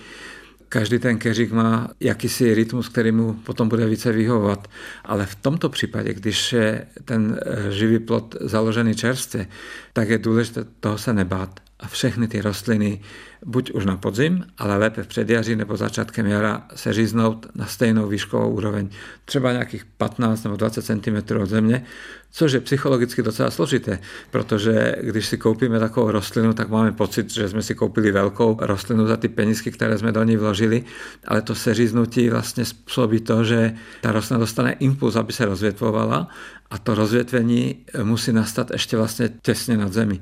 každý 0.69 0.99
ten 0.99 1.17
keřík 1.17 1.51
má 1.51 1.89
jakýsi 1.99 2.53
rytmus, 2.53 2.89
který 2.89 3.11
mu 3.11 3.33
potom 3.33 3.69
bude 3.69 3.85
více 3.85 4.11
vyhovovat. 4.11 4.67
Ale 5.05 5.25
v 5.25 5.35
tomto 5.35 5.69
případě, 5.69 6.13
když 6.13 6.53
je 6.53 6.87
ten 7.05 7.39
eh, 7.45 7.71
živý 7.71 7.99
plot 7.99 8.35
založený 8.41 8.95
čerstvě, 8.95 9.47
tak 9.93 10.09
je 10.09 10.17
důležité 10.17 10.65
toho 10.79 10.97
se 10.97 11.13
nebát 11.13 11.66
a 11.79 11.87
všechny 11.87 12.27
ty 12.27 12.41
rostliny 12.41 13.01
buď 13.45 13.71
už 13.71 13.85
na 13.85 13.97
podzim, 13.97 14.45
ale 14.57 14.77
lépe 14.77 15.03
v 15.03 15.07
předjaří 15.07 15.55
nebo 15.55 15.77
začátkem 15.77 16.25
jara 16.25 16.67
se 16.75 16.93
říznout 16.93 17.45
na 17.55 17.65
stejnou 17.65 18.07
výškovou 18.07 18.49
úroveň, 18.49 18.89
třeba 19.25 19.51
nějakých 19.51 19.85
15 19.85 20.43
nebo 20.43 20.55
20 20.55 20.81
cm 20.81 21.37
od 21.41 21.49
země, 21.49 21.85
což 22.31 22.51
je 22.51 22.59
psychologicky 22.59 23.23
docela 23.23 23.51
složité, 23.51 23.99
protože 24.31 24.95
když 25.01 25.25
si 25.25 25.37
koupíme 25.37 25.79
takovou 25.79 26.11
rostlinu, 26.11 26.53
tak 26.53 26.69
máme 26.69 26.91
pocit, 26.91 27.29
že 27.29 27.49
jsme 27.49 27.61
si 27.61 27.75
koupili 27.75 28.11
velkou 28.11 28.57
rostlinu 28.61 29.07
za 29.07 29.17
ty 29.17 29.27
penízky, 29.27 29.71
které 29.71 29.97
jsme 29.97 30.11
do 30.11 30.23
ní 30.23 30.37
vložili, 30.37 30.83
ale 31.27 31.41
to 31.41 31.55
seříznutí 31.55 32.29
vlastně 32.29 32.65
způsobí 32.65 33.19
to, 33.19 33.43
že 33.43 33.73
ta 34.01 34.11
rostlina 34.11 34.39
dostane 34.39 34.71
impuls, 34.71 35.15
aby 35.15 35.33
se 35.33 35.45
rozvětvovala 35.45 36.27
a 36.69 36.77
to 36.77 36.95
rozvětvení 36.95 37.75
musí 38.03 38.31
nastat 38.31 38.71
ještě 38.71 38.97
vlastně 38.97 39.29
těsně 39.41 39.77
nad 39.77 39.93
zemi. 39.93 40.19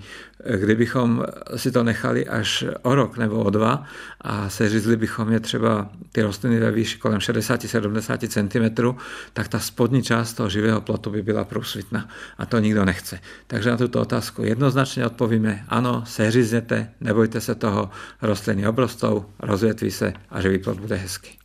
Kdybychom 0.55 1.23
si 1.55 1.71
to 1.71 1.83
nechali 1.83 2.27
až 2.27 2.65
o 2.81 2.95
rok 2.95 3.17
nebo 3.17 3.43
o 3.43 3.49
dva 3.49 3.83
a 4.21 4.49
seřízli 4.49 4.97
bychom 4.97 5.31
je 5.31 5.39
třeba 5.39 5.89
ty 6.11 6.21
rostliny 6.21 6.59
ve 6.59 6.71
výši 6.71 6.97
kolem 6.97 7.19
60-70 7.19 8.27
cm, 8.27 8.97
tak 9.33 9.47
ta 9.47 9.59
spodní 9.59 10.03
část 10.03 10.33
toho 10.33 10.49
živého 10.49 10.81
plotu 10.81 11.09
by 11.09 11.21
byla 11.21 11.43
průsvitná 11.43 12.09
a 12.37 12.45
to 12.45 12.59
nikdo 12.59 12.85
nechce. 12.85 13.19
Takže 13.47 13.69
na 13.69 13.77
tuto 13.77 14.01
otázku 14.01 14.43
jednoznačně 14.43 15.05
odpovíme 15.05 15.65
ano, 15.67 16.03
seřízněte, 16.05 16.89
nebojte 17.01 17.41
se 17.41 17.55
toho, 17.55 17.89
rostliny 18.21 18.67
obrostou, 18.67 19.25
rozvětví 19.39 19.91
se 19.91 20.13
a 20.29 20.41
živý 20.41 20.57
plot 20.57 20.79
bude 20.79 20.95
hezký. 20.95 21.39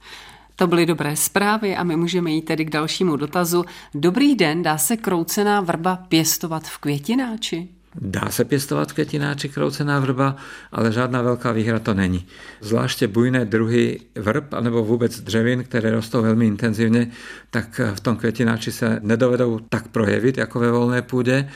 To 0.60 0.66
byly 0.66 0.86
dobré 0.86 1.16
zprávy 1.16 1.76
a 1.76 1.84
my 1.84 1.96
můžeme 1.96 2.30
jít 2.30 2.42
tedy 2.42 2.64
k 2.64 2.70
dalšímu 2.70 3.16
dotazu. 3.16 3.64
Dobrý 3.94 4.34
den, 4.34 4.62
dá 4.62 4.78
se 4.78 4.96
kroucená 4.96 5.60
vrba 5.60 5.96
pěstovat 5.96 6.62
v 6.66 6.78
květináči? 6.78 7.68
Dá 8.00 8.30
se 8.30 8.44
pěstovat 8.44 8.92
květináči 8.92 9.48
kroucená 9.48 10.00
vrba, 10.00 10.36
ale 10.72 10.92
žádná 10.92 11.22
velká 11.22 11.52
výhra 11.52 11.78
to 11.78 11.94
není. 11.94 12.26
Zvláště 12.60 13.08
bujné 13.08 13.44
druhy 13.44 14.00
vrb 14.14 14.54
anebo 14.54 14.84
vůbec 14.84 15.20
dřevin, 15.20 15.64
které 15.64 15.90
rostou 15.90 16.22
velmi 16.22 16.46
intenzivně, 16.46 17.10
tak 17.50 17.80
v 17.94 18.00
tom 18.00 18.16
květináči 18.16 18.72
se 18.72 18.98
nedovedou 19.02 19.58
tak 19.68 19.88
projevit 19.88 20.38
jako 20.38 20.60
ve 20.60 20.70
volné 20.70 21.02
půdě 21.02 21.50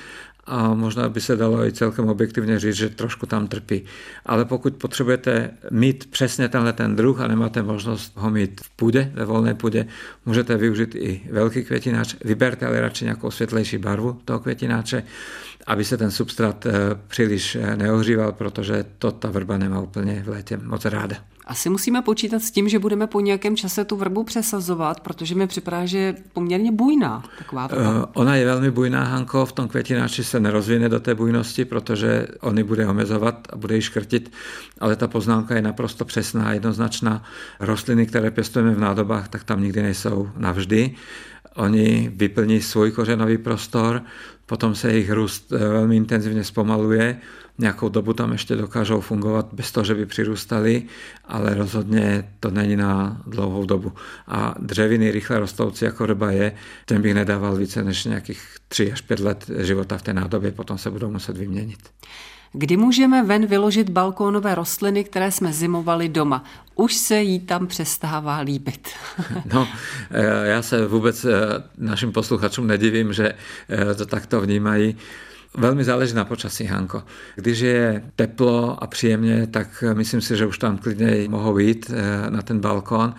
a 0.46 0.74
možná 0.74 1.08
by 1.08 1.20
se 1.20 1.36
dalo 1.36 1.66
i 1.66 1.72
celkem 1.72 2.08
objektivně 2.08 2.58
říct, 2.58 2.74
že 2.74 2.88
trošku 2.88 3.26
tam 3.26 3.48
trpí. 3.48 3.84
Ale 4.26 4.44
pokud 4.44 4.74
potřebujete 4.74 5.50
mít 5.70 6.10
přesně 6.10 6.48
tenhle 6.48 6.72
ten 6.72 6.96
druh 6.96 7.20
a 7.20 7.28
nemáte 7.28 7.62
možnost 7.62 8.12
ho 8.16 8.30
mít 8.30 8.60
v 8.64 8.70
půdě, 8.70 9.12
ve 9.14 9.24
volné 9.24 9.54
půdě, 9.54 9.86
můžete 10.26 10.56
využít 10.56 10.94
i 10.94 11.20
velký 11.30 11.64
květináč. 11.64 12.14
Vyberte 12.24 12.66
ale 12.66 12.80
radši 12.80 13.04
nějakou 13.04 13.30
světlejší 13.30 13.78
barvu 13.78 14.20
toho 14.24 14.38
květináče, 14.38 15.02
aby 15.66 15.84
se 15.84 15.96
ten 15.96 16.10
substrát 16.10 16.66
eh, 16.66 16.72
příliš 17.08 17.56
eh, 17.56 17.76
neohříval, 17.76 18.32
protože 18.32 18.84
to 18.98 19.12
ta 19.12 19.30
vrba 19.30 19.58
nemá 19.58 19.80
úplně 19.80 20.22
v 20.26 20.28
létě 20.28 20.56
moc 20.56 20.84
ráda. 20.84 21.33
Asi 21.46 21.70
musíme 21.70 22.02
počítat 22.02 22.42
s 22.42 22.50
tím, 22.50 22.68
že 22.68 22.78
budeme 22.78 23.06
po 23.06 23.20
nějakém 23.20 23.56
čase 23.56 23.84
tu 23.84 23.96
vrbu 23.96 24.24
přesazovat, 24.24 25.00
protože 25.00 25.34
mi 25.34 25.46
připadá, 25.46 25.86
že 25.86 25.98
je 25.98 26.16
poměrně 26.32 26.72
bujná 26.72 27.24
taková 27.38 27.66
vrba. 27.66 27.90
Uh, 27.90 28.04
ona 28.14 28.36
je 28.36 28.44
velmi 28.44 28.70
bujná, 28.70 29.04
Hanko, 29.04 29.46
v 29.46 29.52
tom 29.52 29.68
květináči 29.68 30.24
se 30.24 30.40
nerozvine 30.40 30.88
do 30.88 31.00
té 31.00 31.14
bujnosti, 31.14 31.64
protože 31.64 32.26
on 32.40 32.58
ji 32.58 32.64
bude 32.64 32.86
omezovat 32.86 33.48
a 33.52 33.56
bude 33.56 33.74
ji 33.74 33.82
škrtit, 33.82 34.32
ale 34.80 34.96
ta 34.96 35.08
poznámka 35.08 35.54
je 35.56 35.62
naprosto 35.62 36.04
přesná, 36.04 36.52
jednoznačná. 36.52 37.22
Rostliny, 37.60 38.06
které 38.06 38.30
pěstujeme 38.30 38.74
v 38.74 38.80
nádobách, 38.80 39.28
tak 39.28 39.44
tam 39.44 39.62
nikdy 39.62 39.82
nejsou 39.82 40.30
navždy. 40.36 40.94
Oni 41.54 42.12
vyplní 42.14 42.62
svůj 42.62 42.90
kořenový 42.90 43.38
prostor, 43.38 44.02
potom 44.46 44.74
se 44.74 44.92
jejich 44.92 45.12
růst 45.12 45.52
eh, 45.52 45.58
velmi 45.58 45.96
intenzivně 45.96 46.44
zpomaluje, 46.44 47.20
nějakou 47.58 47.88
dobu 47.88 48.12
tam 48.12 48.32
ještě 48.32 48.56
dokážou 48.56 49.00
fungovat 49.00 49.48
bez 49.52 49.72
toho, 49.72 49.84
že 49.84 49.94
by 49.94 50.06
přirůstali, 50.06 50.82
ale 51.24 51.54
rozhodně 51.54 52.32
to 52.40 52.50
není 52.50 52.76
na 52.76 53.22
dlouhou 53.26 53.66
dobu. 53.66 53.92
A 54.26 54.54
dřeviny 54.58 55.10
rychle 55.10 55.38
rostoucí 55.38 55.84
jako 55.84 56.06
ryba 56.06 56.30
je, 56.30 56.52
ten 56.84 57.02
bych 57.02 57.14
nedával 57.14 57.56
více 57.56 57.84
než 57.84 58.04
nějakých 58.04 58.56
3 58.68 58.92
až 58.92 59.00
5 59.00 59.20
let 59.20 59.50
života 59.58 59.98
v 59.98 60.02
té 60.02 60.12
nádobě, 60.12 60.52
potom 60.52 60.78
se 60.78 60.90
budou 60.90 61.10
muset 61.10 61.36
vyměnit. 61.36 61.78
Kdy 62.56 62.76
můžeme 62.76 63.22
ven 63.22 63.46
vyložit 63.46 63.90
balkónové 63.90 64.54
rostliny, 64.54 65.04
které 65.04 65.30
jsme 65.30 65.52
zimovali 65.52 66.08
doma? 66.08 66.44
Už 66.74 66.94
se 66.94 67.16
jí 67.22 67.40
tam 67.40 67.66
přestává 67.66 68.38
líbit. 68.38 68.88
no, 69.52 69.68
eh, 70.10 70.46
já 70.46 70.62
se 70.62 70.86
vůbec 70.86 71.24
eh, 71.24 71.30
našim 71.78 72.12
posluchačům 72.12 72.66
nedivím, 72.66 73.12
že 73.12 73.32
eh, 73.68 73.94
to 73.94 74.06
takto 74.06 74.40
vnímají. 74.40 74.96
Velmi 75.58 75.84
záleží 75.84 76.14
na 76.14 76.24
počasí, 76.24 76.64
Hanko. 76.64 77.02
Když 77.34 77.58
je 77.58 78.04
teplo 78.16 78.82
a 78.82 78.86
příjemně, 78.86 79.46
tak 79.46 79.84
myslím 79.92 80.20
si, 80.20 80.36
že 80.36 80.46
už 80.46 80.58
tam 80.58 80.78
klidně 80.78 81.28
mohou 81.28 81.58
jít 81.58 81.90
na 82.28 82.42
ten 82.42 82.60
balkón 82.60 83.14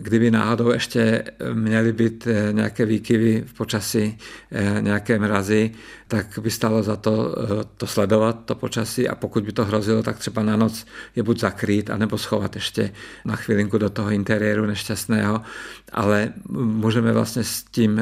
kdyby 0.00 0.30
náhodou 0.30 0.72
ještě 0.72 1.24
měly 1.52 1.92
být 1.92 2.26
eh, 2.26 2.52
nějaké 2.52 2.86
výkyvy 2.86 3.44
v 3.46 3.54
počasí, 3.54 4.18
eh, 4.52 4.76
nějaké 4.80 5.18
mrazy, 5.18 5.70
tak 6.08 6.38
by 6.42 6.50
stalo 6.50 6.82
za 6.82 6.96
to 6.96 7.36
eh, 7.38 7.64
to 7.76 7.86
sledovat, 7.86 8.44
to 8.44 8.54
počasí. 8.54 9.08
A 9.08 9.14
pokud 9.14 9.44
by 9.44 9.52
to 9.52 9.64
hrozilo, 9.64 10.02
tak 10.02 10.18
třeba 10.18 10.42
na 10.42 10.56
noc 10.56 10.86
je 11.16 11.22
buď 11.22 11.40
zakrýt, 11.40 11.90
anebo 11.90 12.18
schovat 12.18 12.54
ještě 12.54 12.92
na 13.24 13.36
chvilinku 13.36 13.78
do 13.78 13.90
toho 13.90 14.10
interiéru 14.10 14.66
nešťastného, 14.66 15.42
ale 15.92 16.32
můžeme 16.50 17.12
vlastně 17.12 17.44
s 17.44 17.62
tím 17.62 18.00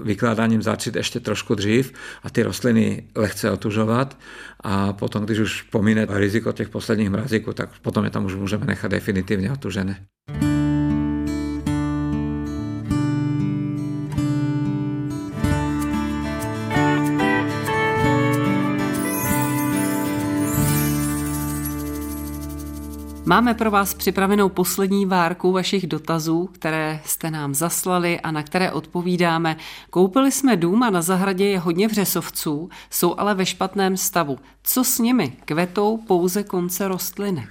vykládáním 0.00 0.62
začít 0.62 0.96
ještě 0.96 1.20
trošku 1.20 1.54
dřív 1.54 1.92
a 2.22 2.30
ty 2.30 2.42
rostliny 2.42 3.04
lehce 3.14 3.50
otužovat. 3.50 4.18
A 4.60 4.92
potom, 4.92 5.24
když 5.24 5.38
už 5.38 5.62
pomine 5.62 6.06
riziko 6.10 6.52
těch 6.52 6.68
posledních 6.68 7.10
mrazíků, 7.10 7.52
tak 7.52 7.68
potom 7.82 8.04
je 8.04 8.10
tam 8.10 8.24
už 8.24 8.34
můžeme 8.34 8.66
nechat 8.66 8.90
definitivně 8.90 9.52
otužené. 9.52 9.96
Máme 23.28 23.54
pro 23.54 23.70
vás 23.70 23.94
připravenou 23.94 24.48
poslední 24.48 25.06
várku 25.06 25.52
vašich 25.52 25.86
dotazů, 25.86 26.50
které 26.52 27.00
jste 27.04 27.30
nám 27.30 27.54
zaslali 27.54 28.20
a 28.20 28.30
na 28.30 28.42
které 28.42 28.72
odpovídáme. 28.72 29.56
Koupili 29.90 30.32
jsme 30.32 30.56
dům 30.56 30.82
a 30.82 30.90
na 30.90 31.02
zahradě 31.02 31.44
je 31.44 31.58
hodně 31.58 31.88
vřesovců, 31.88 32.70
jsou 32.90 33.14
ale 33.18 33.34
ve 33.34 33.46
špatném 33.46 33.96
stavu. 33.96 34.38
Co 34.62 34.84
s 34.84 34.98
nimi? 34.98 35.32
Kvetou 35.44 35.96
pouze 35.96 36.42
konce 36.42 36.88
rostlinek. 36.88 37.48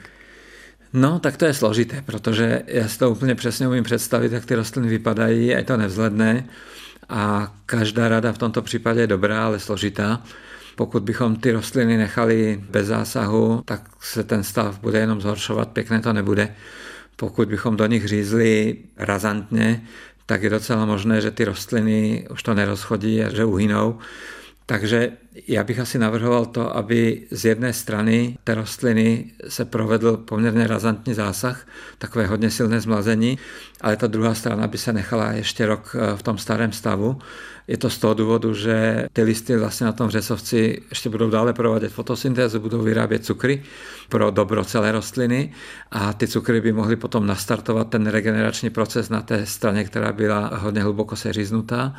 No, 0.93 1.19
tak 1.19 1.37
to 1.37 1.45
je 1.45 1.53
složité, 1.53 2.01
protože 2.01 2.63
já 2.67 2.87
si 2.87 2.99
to 2.99 3.11
úplně 3.11 3.35
přesně 3.35 3.67
umím 3.67 3.83
představit, 3.83 4.31
jak 4.31 4.45
ty 4.45 4.55
rostliny 4.55 4.87
vypadají, 4.87 5.47
je 5.47 5.63
to 5.63 5.77
nevzhledné 5.77 6.45
a 7.09 7.53
každá 7.65 8.09
rada 8.09 8.33
v 8.33 8.37
tomto 8.37 8.61
případě 8.61 8.99
je 8.99 9.07
dobrá, 9.07 9.45
ale 9.45 9.59
složitá. 9.59 10.21
Pokud 10.75 11.03
bychom 11.03 11.35
ty 11.35 11.51
rostliny 11.51 11.97
nechali 11.97 12.63
bez 12.69 12.87
zásahu, 12.87 13.61
tak 13.65 13.81
se 13.99 14.23
ten 14.23 14.43
stav 14.43 14.79
bude 14.79 14.99
jenom 14.99 15.21
zhoršovat, 15.21 15.71
pěkné 15.71 16.01
to 16.01 16.13
nebude. 16.13 16.55
Pokud 17.15 17.47
bychom 17.47 17.77
do 17.77 17.85
nich 17.85 18.07
řízli 18.07 18.77
razantně, 18.97 19.83
tak 20.25 20.43
je 20.43 20.49
docela 20.49 20.85
možné, 20.85 21.21
že 21.21 21.31
ty 21.31 21.45
rostliny 21.45 22.27
už 22.31 22.43
to 22.43 22.53
nerozchodí 22.53 23.23
a 23.23 23.29
že 23.29 23.45
uhynou. 23.45 23.99
Takže 24.65 25.11
já 25.47 25.63
bych 25.63 25.79
asi 25.79 25.99
navrhoval 25.99 26.45
to, 26.45 26.77
aby 26.77 27.27
z 27.31 27.45
jedné 27.45 27.73
strany 27.73 28.37
té 28.43 28.55
rostliny 28.55 29.31
se 29.47 29.65
provedl 29.65 30.17
poměrně 30.17 30.67
razantní 30.67 31.13
zásah, 31.13 31.67
takové 31.97 32.27
hodně 32.27 32.51
silné 32.51 32.81
zmlazení, 32.81 33.37
ale 33.81 33.95
ta 33.97 34.07
druhá 34.07 34.33
strana 34.33 34.67
by 34.67 34.77
se 34.77 34.93
nechala 34.93 35.31
ještě 35.31 35.65
rok 35.65 35.95
eh, 35.99 36.17
v 36.17 36.23
tom 36.23 36.37
starém 36.37 36.71
stavu. 36.71 37.17
Je 37.67 37.77
to 37.77 37.89
z 37.89 37.97
toho 37.97 38.13
důvodu, 38.13 38.53
že 38.53 39.05
ty 39.13 39.23
listy 39.23 39.57
vlastně 39.57 39.85
na 39.85 39.91
tom 39.91 40.09
řesovci 40.09 40.81
ještě 40.89 41.09
budou 41.09 41.29
dále 41.29 41.53
provádět 41.53 41.89
fotosyntézu, 41.89 42.59
budou 42.59 42.81
vyrábět 42.81 43.25
cukry 43.25 43.63
pro 44.09 44.31
dobro 44.31 44.65
celé 44.65 44.91
rostliny 44.91 45.53
a 45.91 46.13
ty 46.13 46.27
cukry 46.27 46.61
by 46.61 46.71
mohly 46.71 46.95
potom 46.95 47.27
nastartovat 47.27 47.89
ten 47.89 48.07
regenerační 48.07 48.69
proces 48.69 49.09
na 49.09 49.21
té 49.21 49.45
straně, 49.45 49.83
která 49.83 50.13
byla 50.13 50.51
hodně 50.57 50.83
hluboko 50.83 51.15
seříznutá 51.15 51.95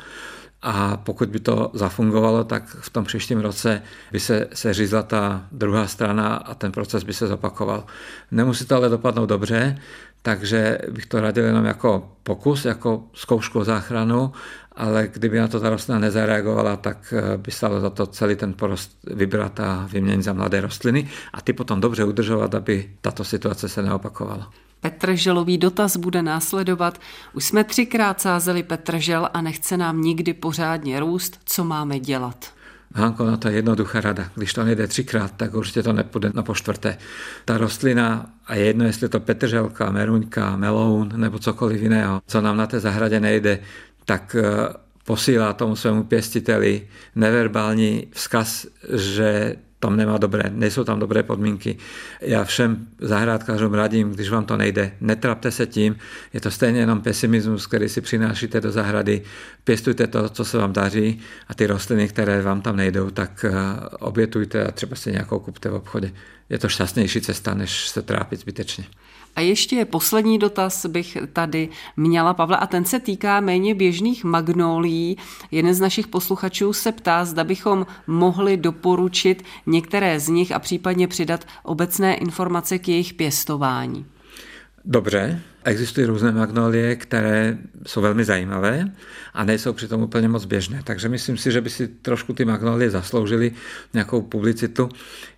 a 0.61 0.97
pokud 0.97 1.29
by 1.29 1.39
to 1.39 1.71
zafungovalo, 1.73 2.43
tak 2.43 2.77
v 2.79 2.89
tom 2.89 3.05
příštím 3.05 3.26
roce 3.35 3.81
by 4.11 4.19
se 4.19 4.47
seřízla 4.53 5.03
ta 5.03 5.45
druhá 5.51 5.87
strana 5.87 6.35
a 6.35 6.53
ten 6.53 6.71
proces 6.71 7.03
by 7.03 7.13
se 7.13 7.27
zopakoval. 7.27 7.85
Nemusí 8.31 8.65
to 8.65 8.75
ale 8.75 8.89
dopadnout 8.89 9.25
dobře, 9.25 9.77
takže 10.21 10.77
bych 10.91 11.05
to 11.05 11.21
radil 11.21 11.45
jenom 11.45 11.65
jako 11.65 12.11
pokus, 12.23 12.65
jako 12.65 13.03
zkoušku 13.13 13.63
záchranu, 13.63 14.31
ale 14.75 15.07
kdyby 15.13 15.39
na 15.39 15.47
to 15.47 15.59
ta 15.59 15.69
rostlina 15.69 15.99
nezareagovala, 15.99 16.75
tak 16.75 17.13
eh, 17.17 17.37
by 17.37 17.51
stalo 17.51 17.79
za 17.79 17.89
to 17.89 18.07
celý 18.07 18.35
ten 18.35 18.53
porost 18.53 18.97
vybrat 19.03 19.59
a 19.59 19.87
vyměnit 19.91 20.23
za 20.23 20.33
mladé 20.33 20.61
rostliny 20.61 21.09
a 21.33 21.41
ty 21.41 21.53
potom 21.53 21.81
dobře 21.81 22.03
udržovat, 22.03 22.55
aby 22.55 22.89
tato 23.01 23.23
situace 23.23 23.69
se 23.69 23.81
neopakovala. 23.81 24.51
Petrželový 24.81 25.57
dotaz 25.57 25.97
bude 25.97 26.21
následovat. 26.21 26.99
Už 27.33 27.45
jsme 27.45 27.63
třikrát 27.63 28.21
sázeli 28.21 28.63
petržel 28.63 29.29
a 29.33 29.41
nechce 29.41 29.77
nám 29.77 30.01
nikdy 30.01 30.33
pořádně 30.33 30.99
růst. 30.99 31.39
Co 31.45 31.63
máme 31.63 31.99
dělat? 31.99 32.56
Hanko, 32.95 33.25
no 33.25 33.37
to 33.37 33.47
je 33.47 33.55
jednoduchá 33.55 34.01
rada. 34.01 34.29
Když 34.35 34.53
to 34.53 34.63
nejde 34.63 34.87
třikrát, 34.87 35.31
tak 35.37 35.53
určitě 35.53 35.83
to 35.83 35.93
nepůjde 35.93 36.31
na 36.33 36.43
poštvrté. 36.43 36.97
Ta 37.45 37.57
rostlina, 37.57 38.25
a 38.47 38.55
je 38.55 38.65
jedno, 38.65 38.85
jestli 38.85 39.05
je 39.05 39.09
to 39.09 39.19
petrželka, 39.19 39.91
meruňka, 39.91 40.55
meloun 40.55 41.11
nebo 41.15 41.39
cokoliv 41.39 41.81
jiného, 41.81 42.21
co 42.27 42.41
nám 42.41 42.57
na 42.57 42.67
té 42.67 42.79
zahradě 42.79 43.19
nejde, 43.19 43.59
tak 44.05 44.35
eh, 44.39 44.43
posílá 45.05 45.53
tomu 45.53 45.75
svému 45.75 46.03
pěstiteli 46.03 46.87
neverbální 47.15 48.07
vzkaz, 48.11 48.67
že 48.93 49.55
tam 49.79 49.97
nemá 49.97 50.17
dobré, 50.17 50.43
nejsou 50.49 50.83
tam 50.83 50.99
dobré 50.99 51.23
podmínky. 51.23 51.77
Já 52.21 52.43
všem 52.43 52.87
zahrádkářům 52.99 53.73
radím, 53.73 54.11
když 54.11 54.29
vám 54.29 54.45
to 54.45 54.57
nejde, 54.57 54.91
netrapte 55.01 55.51
se 55.51 55.65
tím, 55.65 55.95
je 56.33 56.41
to 56.41 56.51
stejně 56.51 56.79
jenom 56.79 57.01
pesimismus, 57.01 57.67
který 57.67 57.89
si 57.89 58.01
přinášíte 58.01 58.61
do 58.61 58.71
zahrady, 58.71 59.21
pěstujte 59.63 60.07
to, 60.07 60.29
co 60.29 60.45
se 60.45 60.57
vám 60.57 60.73
daří 60.73 61.19
a 61.47 61.53
ty 61.53 61.67
rostliny, 61.67 62.07
které 62.07 62.41
vám 62.41 62.61
tam 62.61 62.75
nejdou, 62.75 63.09
tak 63.09 63.45
eh, 63.47 63.51
obětujte 63.99 64.65
a 64.67 64.71
třeba 64.71 64.95
si 64.95 65.11
nějakou 65.11 65.39
kupte 65.39 65.69
v 65.69 65.75
obchodě. 65.75 66.11
Je 66.49 66.59
to 66.59 66.69
šťastnější 66.69 67.21
cesta, 67.21 67.53
než 67.53 67.87
se 67.87 68.01
trápit 68.01 68.39
zbytečně. 68.39 68.85
A 69.37 69.41
ještě 69.41 69.85
poslední 69.85 70.39
dotaz 70.39 70.85
bych 70.85 71.17
tady 71.33 71.69
měla, 71.97 72.33
Pavle, 72.33 72.57
a 72.57 72.67
ten 72.67 72.85
se 72.85 72.99
týká 72.99 73.39
méně 73.39 73.75
běžných 73.75 74.23
magnolí. 74.23 75.17
Jeden 75.51 75.73
z 75.73 75.79
našich 75.79 76.07
posluchačů 76.07 76.73
se 76.73 76.91
ptá, 76.91 77.25
zda 77.25 77.43
bychom 77.43 77.85
mohli 78.07 78.57
doporučit 78.57 79.43
některé 79.65 80.19
z 80.19 80.27
nich 80.27 80.51
a 80.51 80.59
případně 80.59 81.07
přidat 81.07 81.45
obecné 81.63 82.15
informace 82.15 82.79
k 82.79 82.87
jejich 82.87 83.13
pěstování. 83.13 84.05
Dobře, 84.89 85.41
existují 85.63 86.07
různé 86.07 86.31
magnolie, 86.31 86.95
které 86.95 87.57
jsou 87.87 88.01
velmi 88.01 88.25
zajímavé 88.25 88.91
a 89.33 89.43
nejsou 89.43 89.73
přitom 89.73 90.01
úplně 90.01 90.27
moc 90.27 90.45
běžné. 90.45 90.81
Takže 90.83 91.09
myslím 91.09 91.37
si, 91.37 91.51
že 91.51 91.61
by 91.61 91.69
si 91.69 91.87
trošku 91.87 92.33
ty 92.33 92.45
magnolie 92.45 92.89
zasloužily 92.89 93.51
nějakou 93.93 94.21
publicitu. 94.21 94.89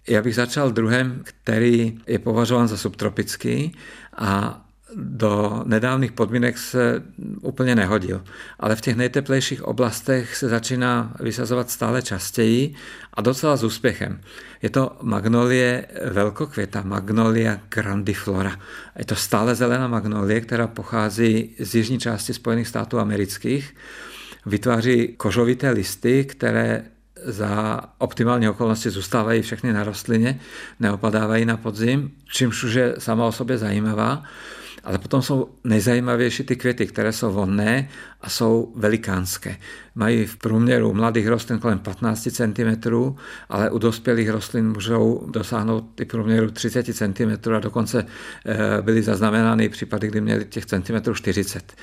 Já 0.08 0.22
bych 0.22 0.36
začal 0.36 0.72
druhem, 0.72 1.22
který 1.24 2.00
je 2.08 2.20
považován 2.20 2.67
za 2.67 2.78
subtropický 2.78 3.76
a 4.17 4.65
do 4.95 5.63
nedávných 5.65 6.12
podmínek 6.12 6.58
se 6.58 7.04
úplně 7.41 7.75
nehodil. 7.75 8.23
Ale 8.60 8.75
v 8.75 8.82
těch 8.82 8.95
nejteplejších 8.95 9.63
oblastech 9.63 10.36
se 10.36 10.49
začíná 10.49 11.13
vysazovat 11.19 11.69
stále 11.69 12.02
častěji 12.02 12.73
a 13.13 13.21
docela 13.21 13.58
s 13.58 13.63
úspěchem. 13.63 14.21
Je 14.62 14.69
to 14.69 14.97
magnolie 15.02 15.86
velkokvěta, 16.12 16.82
magnolia 16.86 17.60
grandiflora. 17.69 18.60
Je 18.95 19.06
to 19.06 19.15
stále 19.15 19.56
zelená 19.56 19.88
magnolie, 19.88 20.41
která 20.41 20.67
pochází 20.67 21.56
z 21.60 21.75
jižní 21.75 21.99
části 21.99 22.34
Spojených 22.34 22.67
států 22.67 22.99
amerických. 22.99 23.75
Vytváří 24.45 25.08
kožovité 25.08 25.69
listy, 25.69 26.25
které 26.25 26.84
za 27.25 27.82
optimální 27.97 28.49
okolnosti 28.49 28.89
zůstávají 28.89 29.41
všechny 29.41 29.73
na 29.73 29.84
rostlině, 29.84 30.39
neopadávají 30.80 31.45
na 31.45 31.58
podzim, 31.58 32.12
čímž 32.32 32.63
už 32.63 32.73
je 32.73 32.95
sama 32.97 33.25
o 33.25 33.32
sobě 33.32 33.58
zajímavá. 33.58 34.23
Ale 34.84 34.98
potom 34.98 35.22
jsou 35.22 35.50
nejzajímavější 35.63 36.44
ty 36.44 36.56
květy, 36.56 36.88
které 36.88 37.13
jsou 37.13 37.32
vonné 37.32 37.89
a 38.22 38.30
jsou 38.30 38.74
velikánské. 38.76 39.58
Mají 39.96 40.26
v 40.26 40.38
průměru 40.38 40.94
mladých 40.94 41.28
rostlin 41.28 41.60
kolem 41.60 41.80
15 41.80 42.28
cm, 42.32 42.92
ale 43.50 43.72
u 43.72 43.78
dospělých 43.78 44.30
rostlin 44.30 44.72
můžou 44.72 45.28
dosáhnout 45.32 46.02
i 46.02 46.06
průměru 46.06 46.52
30 46.52 46.86
cm 46.86 47.54
a 47.56 47.60
dokonce 47.60 48.06
eh, 48.46 48.82
byly 48.82 49.04
zaznamenány 49.04 49.70
případy, 49.70 50.08
kdy 50.08 50.22
měli 50.22 50.46
těch 50.46 50.65
centimetrů 50.65 51.13
40. 51.13 51.74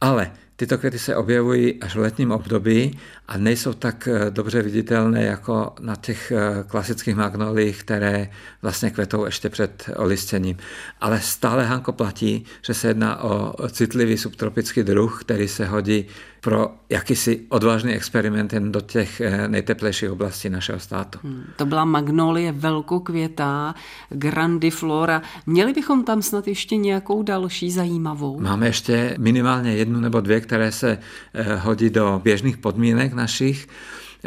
Ale 0.00 0.30
Tyto 0.56 0.78
květy 0.78 0.98
se 0.98 1.16
objevují 1.16 1.82
až 1.82 1.96
v 1.96 1.98
letním 1.98 2.30
období 2.32 2.98
a 3.28 3.36
nejsou 3.38 3.72
tak 3.72 4.08
eh, 4.08 4.30
dobře 4.30 4.62
viditelné 4.62 5.24
jako 5.24 5.74
na 5.80 5.96
těch 5.96 6.32
eh, 6.32 6.64
klasických 6.68 7.16
magnolích, 7.16 7.82
které 7.82 8.30
vlastně 8.62 8.90
kvetou 8.90 9.24
ještě 9.24 9.48
před 9.48 9.90
olistěním. 9.96 10.56
Ale 11.00 11.20
stále 11.20 11.64
Hanko 11.64 11.92
platí, 11.92 12.44
že 12.62 12.74
se 12.74 12.88
jedná 12.88 13.22
o 13.22 13.54
citlivý 13.68 14.18
subtropický 14.18 14.82
druh, 14.82 15.20
který 15.20 15.48
se 15.48 15.66
hodí 15.66 16.06
pro 16.46 16.70
jakýsi 16.90 17.40
odvážný 17.48 17.92
experiment 17.92 18.52
jen 18.52 18.72
do 18.72 18.80
těch 18.80 19.20
eh, 19.20 19.48
nejteplejších 19.48 20.10
oblastí 20.10 20.50
našeho 20.50 20.80
státu. 20.80 21.18
Hmm, 21.22 21.44
to 21.56 21.66
byla 21.66 21.84
magnolie 21.84 22.52
velkokvětá, 22.52 23.74
grandiflora. 24.10 25.22
Měli 25.46 25.72
bychom 25.72 26.04
tam 26.04 26.22
snad 26.22 26.48
ještě 26.48 26.76
nějakou 26.76 27.22
další 27.22 27.70
zajímavou? 27.70 28.40
Máme 28.40 28.66
ještě 28.66 29.14
minimálně 29.18 29.72
jednu 29.72 30.00
nebo 30.00 30.20
dvě, 30.20 30.40
které 30.40 30.72
se 30.72 30.98
eh, 31.34 31.56
hodí 31.56 31.90
do 31.90 32.20
běžných 32.24 32.58
podmínek 32.58 33.12
našich. 33.12 33.68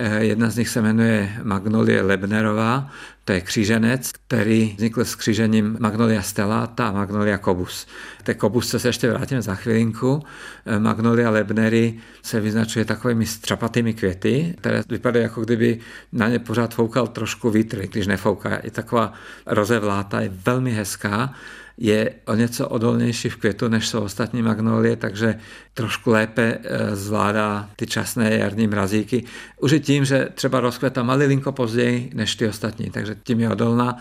Eh, 0.01 0.23
jedna 0.23 0.49
z 0.49 0.57
nich 0.57 0.69
se 0.69 0.81
jmenuje 0.81 1.31
Magnolie 1.43 2.01
Lebnerová, 2.01 2.89
to 3.25 3.31
je 3.31 3.41
kříženec, 3.41 4.11
který 4.11 4.73
vznikl 4.77 5.05
s 5.05 5.15
křížením 5.15 5.77
Magnolia 5.79 6.21
stellata 6.21 6.87
a 6.87 6.91
Magnolia 6.91 7.37
kobus. 7.37 7.87
Té 8.23 8.33
kobusce 8.33 8.79
se 8.79 8.87
ještě 8.87 9.09
vrátíme 9.09 9.41
za 9.41 9.55
chvilinku. 9.55 10.23
Eh, 10.65 10.79
Magnolia 10.79 11.29
Lebnery 11.29 11.99
se 12.23 12.39
vyznačuje 12.39 12.85
takovými 12.85 13.25
střapatými 13.25 13.93
květy, 13.93 14.55
které 14.57 14.83
vypadají 14.89 15.23
jako 15.23 15.41
kdyby 15.41 15.79
na 16.11 16.27
ně 16.29 16.39
pořád 16.39 16.73
foukal 16.73 17.07
trošku 17.07 17.49
vítr, 17.49 17.87
když 17.87 18.07
nefouká. 18.07 18.59
Je 18.63 18.71
taková 18.71 19.13
rozevláta, 19.45 20.21
je 20.21 20.29
velmi 20.45 20.71
hezká 20.71 21.33
je 21.81 22.11
o 22.25 22.35
něco 22.35 22.67
odolnější 22.67 23.29
v 23.29 23.35
květu, 23.35 23.67
než 23.67 23.87
jsou 23.87 24.01
ostatní 24.01 24.41
magnolie, 24.41 24.95
takže 24.95 25.39
trošku 25.73 26.11
lépe 26.11 26.57
eh, 26.63 26.95
zvládá 26.95 27.69
ty 27.75 27.87
časné 27.87 28.37
jarní 28.37 28.67
mrazíky. 28.67 29.23
Už 29.59 29.71
i 29.71 29.79
tím, 29.79 30.05
že 30.05 30.27
třeba 30.33 30.59
rozkvětá 30.59 31.03
malilinko 31.03 31.51
později 31.51 32.11
než 32.13 32.35
ty 32.35 32.47
ostatní, 32.47 32.89
takže 32.89 33.15
tím 33.23 33.39
je 33.39 33.49
odolná. 33.49 33.97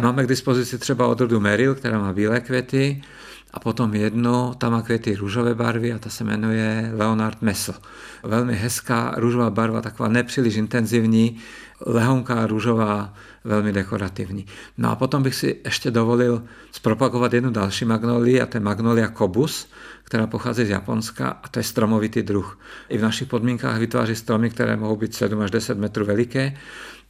Máme 0.00 0.24
k 0.24 0.28
dispozici 0.28 0.78
třeba 0.78 1.06
odrodu 1.06 1.40
Meril, 1.40 1.74
která 1.74 1.98
má 1.98 2.12
bílé 2.12 2.40
květy, 2.40 3.02
a 3.50 3.60
potom 3.60 3.94
jedno, 3.94 4.54
tam 4.58 4.72
má 4.72 4.82
květy 4.82 5.16
růžové 5.16 5.54
barvy 5.54 5.92
a 5.92 5.98
ta 5.98 6.10
se 6.10 6.24
jmenuje 6.24 6.92
Leonard 6.94 7.42
Messel. 7.42 7.74
Velmi 8.22 8.54
hezká 8.54 9.14
růžová 9.16 9.50
barva, 9.50 9.80
taková 9.80 10.08
nepříliš 10.08 10.56
intenzivní, 10.56 11.36
lehonká 11.86 12.46
růžová, 12.46 13.14
velmi 13.48 13.72
dekorativní. 13.72 14.46
No 14.78 14.90
a 14.90 14.96
potom 14.96 15.22
bych 15.22 15.34
si 15.34 15.56
ještě 15.64 15.90
dovolil 15.90 16.44
zpropagovat 16.72 17.32
jednu 17.32 17.50
další 17.50 17.84
magnolii 17.84 18.40
a 18.40 18.46
to 18.46 18.56
je 18.56 18.60
magnolia 18.60 19.08
kobus, 19.08 19.68
která 20.04 20.26
pochází 20.26 20.64
z 20.64 20.70
Japonska 20.70 21.28
a 21.42 21.48
to 21.48 21.58
je 21.58 21.62
stromovitý 21.62 22.22
druh. 22.22 22.58
I 22.88 22.98
v 22.98 23.02
našich 23.02 23.28
podmínkách 23.28 23.78
vytváří 23.78 24.16
stromy, 24.16 24.50
které 24.50 24.76
mohou 24.76 24.96
být 24.96 25.14
7 25.14 25.40
až 25.40 25.50
10 25.50 25.78
metrů 25.78 26.04
veliké, 26.04 26.56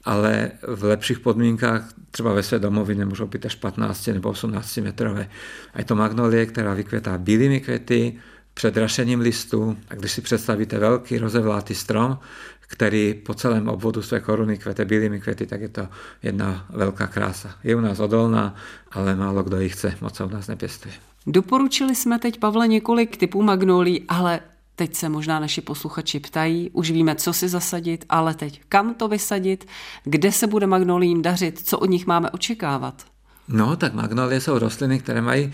ale 0.04 0.50
v 0.62 0.84
lepších 0.84 1.20
podmínkách, 1.20 1.82
třeba 2.10 2.32
ve 2.32 2.42
své 2.42 2.58
domovině, 2.58 3.04
můžou 3.04 3.26
být 3.26 3.46
až 3.46 3.54
15 3.54 4.06
nebo 4.06 4.30
18 4.30 4.76
metrové. 4.76 5.28
A 5.74 5.78
je 5.78 5.84
to 5.84 5.94
magnolie, 5.94 6.46
která 6.46 6.74
vykvětá 6.74 7.18
bílými 7.18 7.60
květy, 7.60 8.16
před 8.58 8.76
rašením 8.76 9.20
listů. 9.20 9.76
A 9.90 9.94
když 9.94 10.12
si 10.12 10.20
představíte 10.20 10.78
velký 10.78 11.18
rozevlátý 11.18 11.74
strom, 11.74 12.18
který 12.60 13.14
po 13.14 13.34
celém 13.34 13.68
obvodu 13.68 14.02
své 14.02 14.20
koruny 14.20 14.58
kvete 14.58 14.84
bílými 14.84 15.20
květy, 15.20 15.46
tak 15.46 15.60
je 15.60 15.68
to 15.68 15.88
jedna 16.22 16.66
velká 16.70 17.06
krása. 17.06 17.54
Je 17.64 17.76
u 17.76 17.80
nás 17.80 18.00
odolná, 18.00 18.54
ale 18.92 19.16
málo 19.16 19.42
kdo 19.42 19.60
ji 19.60 19.68
chce, 19.68 19.94
moc 20.00 20.16
se 20.16 20.24
u 20.24 20.28
nás 20.28 20.46
nepěstuje. 20.46 20.94
Doporučili 21.26 21.94
jsme 21.94 22.18
teď, 22.18 22.38
Pavle, 22.38 22.68
několik 22.68 23.16
typů 23.16 23.42
magnolí, 23.42 24.04
ale 24.08 24.40
teď 24.76 24.94
se 24.94 25.08
možná 25.08 25.40
naši 25.40 25.60
posluchači 25.60 26.20
ptají, 26.20 26.70
už 26.72 26.90
víme, 26.90 27.14
co 27.14 27.32
si 27.32 27.48
zasadit, 27.48 28.04
ale 28.08 28.34
teď 28.34 28.60
kam 28.68 28.94
to 28.94 29.08
vysadit, 29.08 29.66
kde 30.04 30.32
se 30.32 30.46
bude 30.46 30.66
magnolím 30.66 31.22
dařit, 31.22 31.68
co 31.68 31.78
od 31.78 31.90
nich 31.90 32.06
máme 32.06 32.30
očekávat? 32.30 33.04
No, 33.48 33.76
tak 33.76 33.94
magnolie 33.94 34.40
jsou 34.40 34.58
rostliny, 34.58 34.98
které 34.98 35.20
mají 35.22 35.52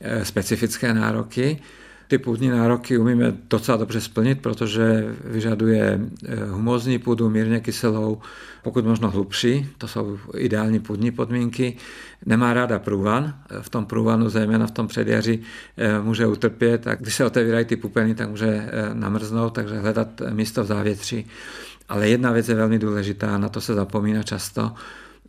eh, 0.00 0.24
specifické 0.24 0.94
nároky. 0.94 1.60
Ty 2.08 2.18
půdní 2.18 2.48
nároky 2.48 2.98
umíme 2.98 3.32
docela 3.50 3.76
dobře 3.76 4.00
splnit, 4.00 4.40
protože 4.42 5.14
vyžaduje 5.24 6.00
eh, 6.26 6.44
humózní 6.44 6.98
půdu, 6.98 7.30
mírně 7.30 7.60
kyselou, 7.60 8.18
pokud 8.62 8.84
možno 8.84 9.10
hlubší, 9.10 9.68
to 9.78 9.88
jsou 9.88 10.18
ideální 10.36 10.80
půdní 10.80 11.10
podmínky. 11.10 11.76
Nemá 12.26 12.54
ráda 12.54 12.78
průvan, 12.78 13.34
v 13.60 13.68
tom 13.68 13.86
průvanu, 13.86 14.28
zejména 14.28 14.66
v 14.66 14.70
tom 14.70 14.86
předjaří, 14.86 15.42
eh, 15.76 16.00
může 16.00 16.26
utrpět 16.26 16.86
a 16.86 16.94
když 16.94 17.14
se 17.14 17.24
otevírají 17.24 17.64
ty 17.64 17.76
pupeny, 17.76 18.14
tak 18.14 18.28
může 18.28 18.68
namrznout, 18.92 19.54
takže 19.54 19.78
hledat 19.78 20.22
místo 20.30 20.64
v 20.64 20.66
závětří. 20.66 21.26
Ale 21.88 22.08
jedna 22.08 22.32
věc 22.32 22.48
je 22.48 22.54
velmi 22.54 22.78
důležitá, 22.78 23.38
na 23.38 23.48
to 23.48 23.60
se 23.60 23.74
zapomíná 23.74 24.22
často, 24.22 24.72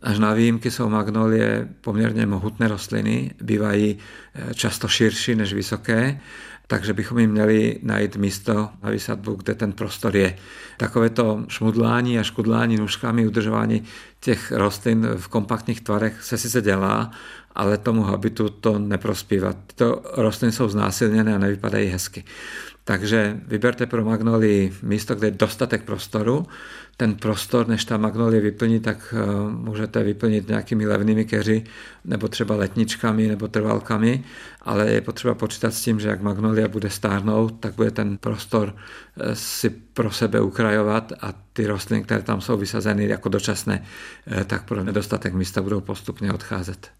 Až 0.02 0.18
na 0.18 0.32
výjimky 0.32 0.70
jsou 0.70 0.88
magnolie 0.88 1.68
poměrně 1.80 2.26
mohutné 2.26 2.68
rostliny, 2.68 3.30
bývají 3.40 3.98
eh, 4.34 4.54
často 4.54 4.88
širší 4.88 5.34
než 5.34 5.52
vysoké, 5.52 6.20
takže 6.66 6.92
bychom 6.92 7.18
jim 7.18 7.30
měli 7.30 7.78
najít 7.82 8.16
místo 8.16 8.68
na 8.82 8.90
vysadbu, 8.90 9.34
kde 9.34 9.54
ten 9.54 9.72
prostor 9.72 10.16
je. 10.16 10.36
Takové 10.76 11.10
to 11.10 11.44
šmudlání 11.48 12.18
a 12.18 12.22
škudlání 12.22 12.76
nůžkami, 12.76 13.26
udržování 13.26 13.82
těch 14.20 14.52
rostlin 14.52 15.08
v 15.16 15.28
kompaktních 15.28 15.80
tvarech 15.80 16.22
se 16.22 16.38
sice 16.38 16.62
dělá, 16.62 17.10
ale 17.54 17.78
tomu 17.78 18.02
habitu 18.02 18.48
to 18.48 18.78
neprospívá. 18.78 19.52
Tyto 19.66 20.02
rostliny 20.16 20.52
jsou 20.52 20.68
znásilněné 20.68 21.34
a 21.34 21.38
nevypadají 21.38 21.88
hezky. 21.88 22.24
Takže 22.84 23.40
vyberte 23.46 23.86
pro 23.86 24.04
magnolii 24.04 24.72
místo, 24.82 25.14
kde 25.14 25.26
je 25.26 25.30
dostatek 25.30 25.82
prostoru. 25.82 26.46
Ten 26.96 27.14
prostor, 27.14 27.68
než 27.68 27.84
ta 27.84 27.96
magnolie 27.96 28.40
vyplní, 28.40 28.80
tak 28.80 29.14
eh, 29.16 29.50
můžete 29.50 30.02
vyplnit 30.02 30.48
nějakými 30.48 30.86
levnými 30.86 31.24
keři, 31.24 31.64
nebo 32.04 32.28
třeba 32.28 32.56
letničkami, 32.56 33.28
nebo 33.28 33.48
trvalkami, 33.48 34.24
ale 34.62 34.90
je 34.90 35.00
potřeba 35.00 35.34
počítat 35.34 35.74
s 35.74 35.82
tím, 35.82 36.00
že 36.00 36.08
jak 36.08 36.22
magnolia 36.22 36.68
bude 36.68 36.90
stárnout, 36.90 37.60
tak 37.60 37.74
bude 37.74 37.90
ten 37.90 38.18
prostor 38.18 38.76
eh, 39.20 39.34
si 39.36 39.85
pro 39.96 40.10
sebe 40.10 40.40
ukrajovat 40.40 41.12
a 41.20 41.32
ty 41.52 41.66
rostliny, 41.66 42.02
které 42.02 42.22
tam 42.22 42.40
jsou 42.40 42.56
vysazeny 42.56 43.08
jako 43.08 43.28
dočasné, 43.28 43.82
eh, 44.26 44.44
tak 44.44 44.64
pro 44.64 44.84
nedostatek 44.84 45.34
místa 45.34 45.62
budou 45.62 45.80
postupně 45.80 46.32
odcházet. 46.32 46.90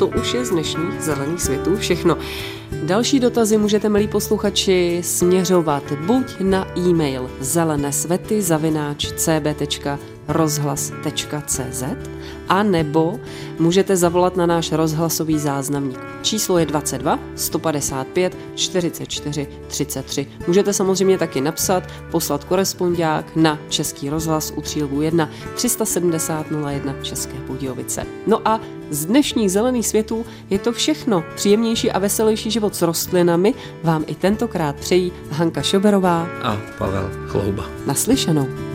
to 0.00 0.06
už 0.06 0.34
je 0.34 0.44
z 0.44 0.50
dnešních 0.50 1.00
zelených 1.00 1.42
světů 1.42 1.76
všechno. 1.76 2.18
Další 2.72 3.20
dotazy 3.20 3.58
můžete, 3.58 3.88
milí 3.88 4.08
posluchači, 4.08 5.00
směřovat 5.04 5.92
buď 5.92 6.40
na 6.40 6.78
e-mail 6.78 7.30
zelenesvety 7.40 8.42
zavináč 8.42 9.12
cb.rozhlas.cz 9.12 11.82
a 12.48 12.62
nebo 12.62 13.20
můžete 13.58 13.96
zavolat 13.96 14.36
na 14.36 14.46
náš 14.46 14.72
rozhlasový 14.72 15.38
záznamník. 15.38 15.98
Číslo 16.22 16.58
je 16.58 16.66
22 16.66 17.18
155 17.36 18.36
44 18.54 19.46
33. 19.66 20.26
Můžete 20.46 20.72
samozřejmě 20.72 21.18
taky 21.18 21.40
napsat, 21.40 21.82
poslat 22.10 22.44
korespondiák 22.44 23.36
na 23.36 23.58
Český 23.68 24.10
rozhlas 24.10 24.52
u 24.56 24.60
Třílvu 24.60 25.02
1 25.02 25.30
370 25.54 26.46
01 26.50 26.94
České 27.02 27.34
Budějovice. 27.34 28.06
No 28.26 28.48
a 28.48 28.60
z 28.90 29.06
dnešních 29.06 29.52
zelených 29.52 29.86
světů 29.86 30.26
je 30.50 30.58
to 30.58 30.72
všechno. 30.72 31.24
Příjemnější 31.34 31.90
a 31.90 31.98
veselější 31.98 32.50
život 32.60 32.76
s 32.76 32.82
rostlinami 32.82 33.54
vám 33.82 34.04
i 34.06 34.14
tentokrát 34.14 34.76
přejí 34.76 35.12
Hanka 35.30 35.62
Šoberová 35.62 36.28
a 36.42 36.56
Pavel 36.78 37.10
Chlouba. 37.28 37.64
Naslyšenou. 37.86 38.69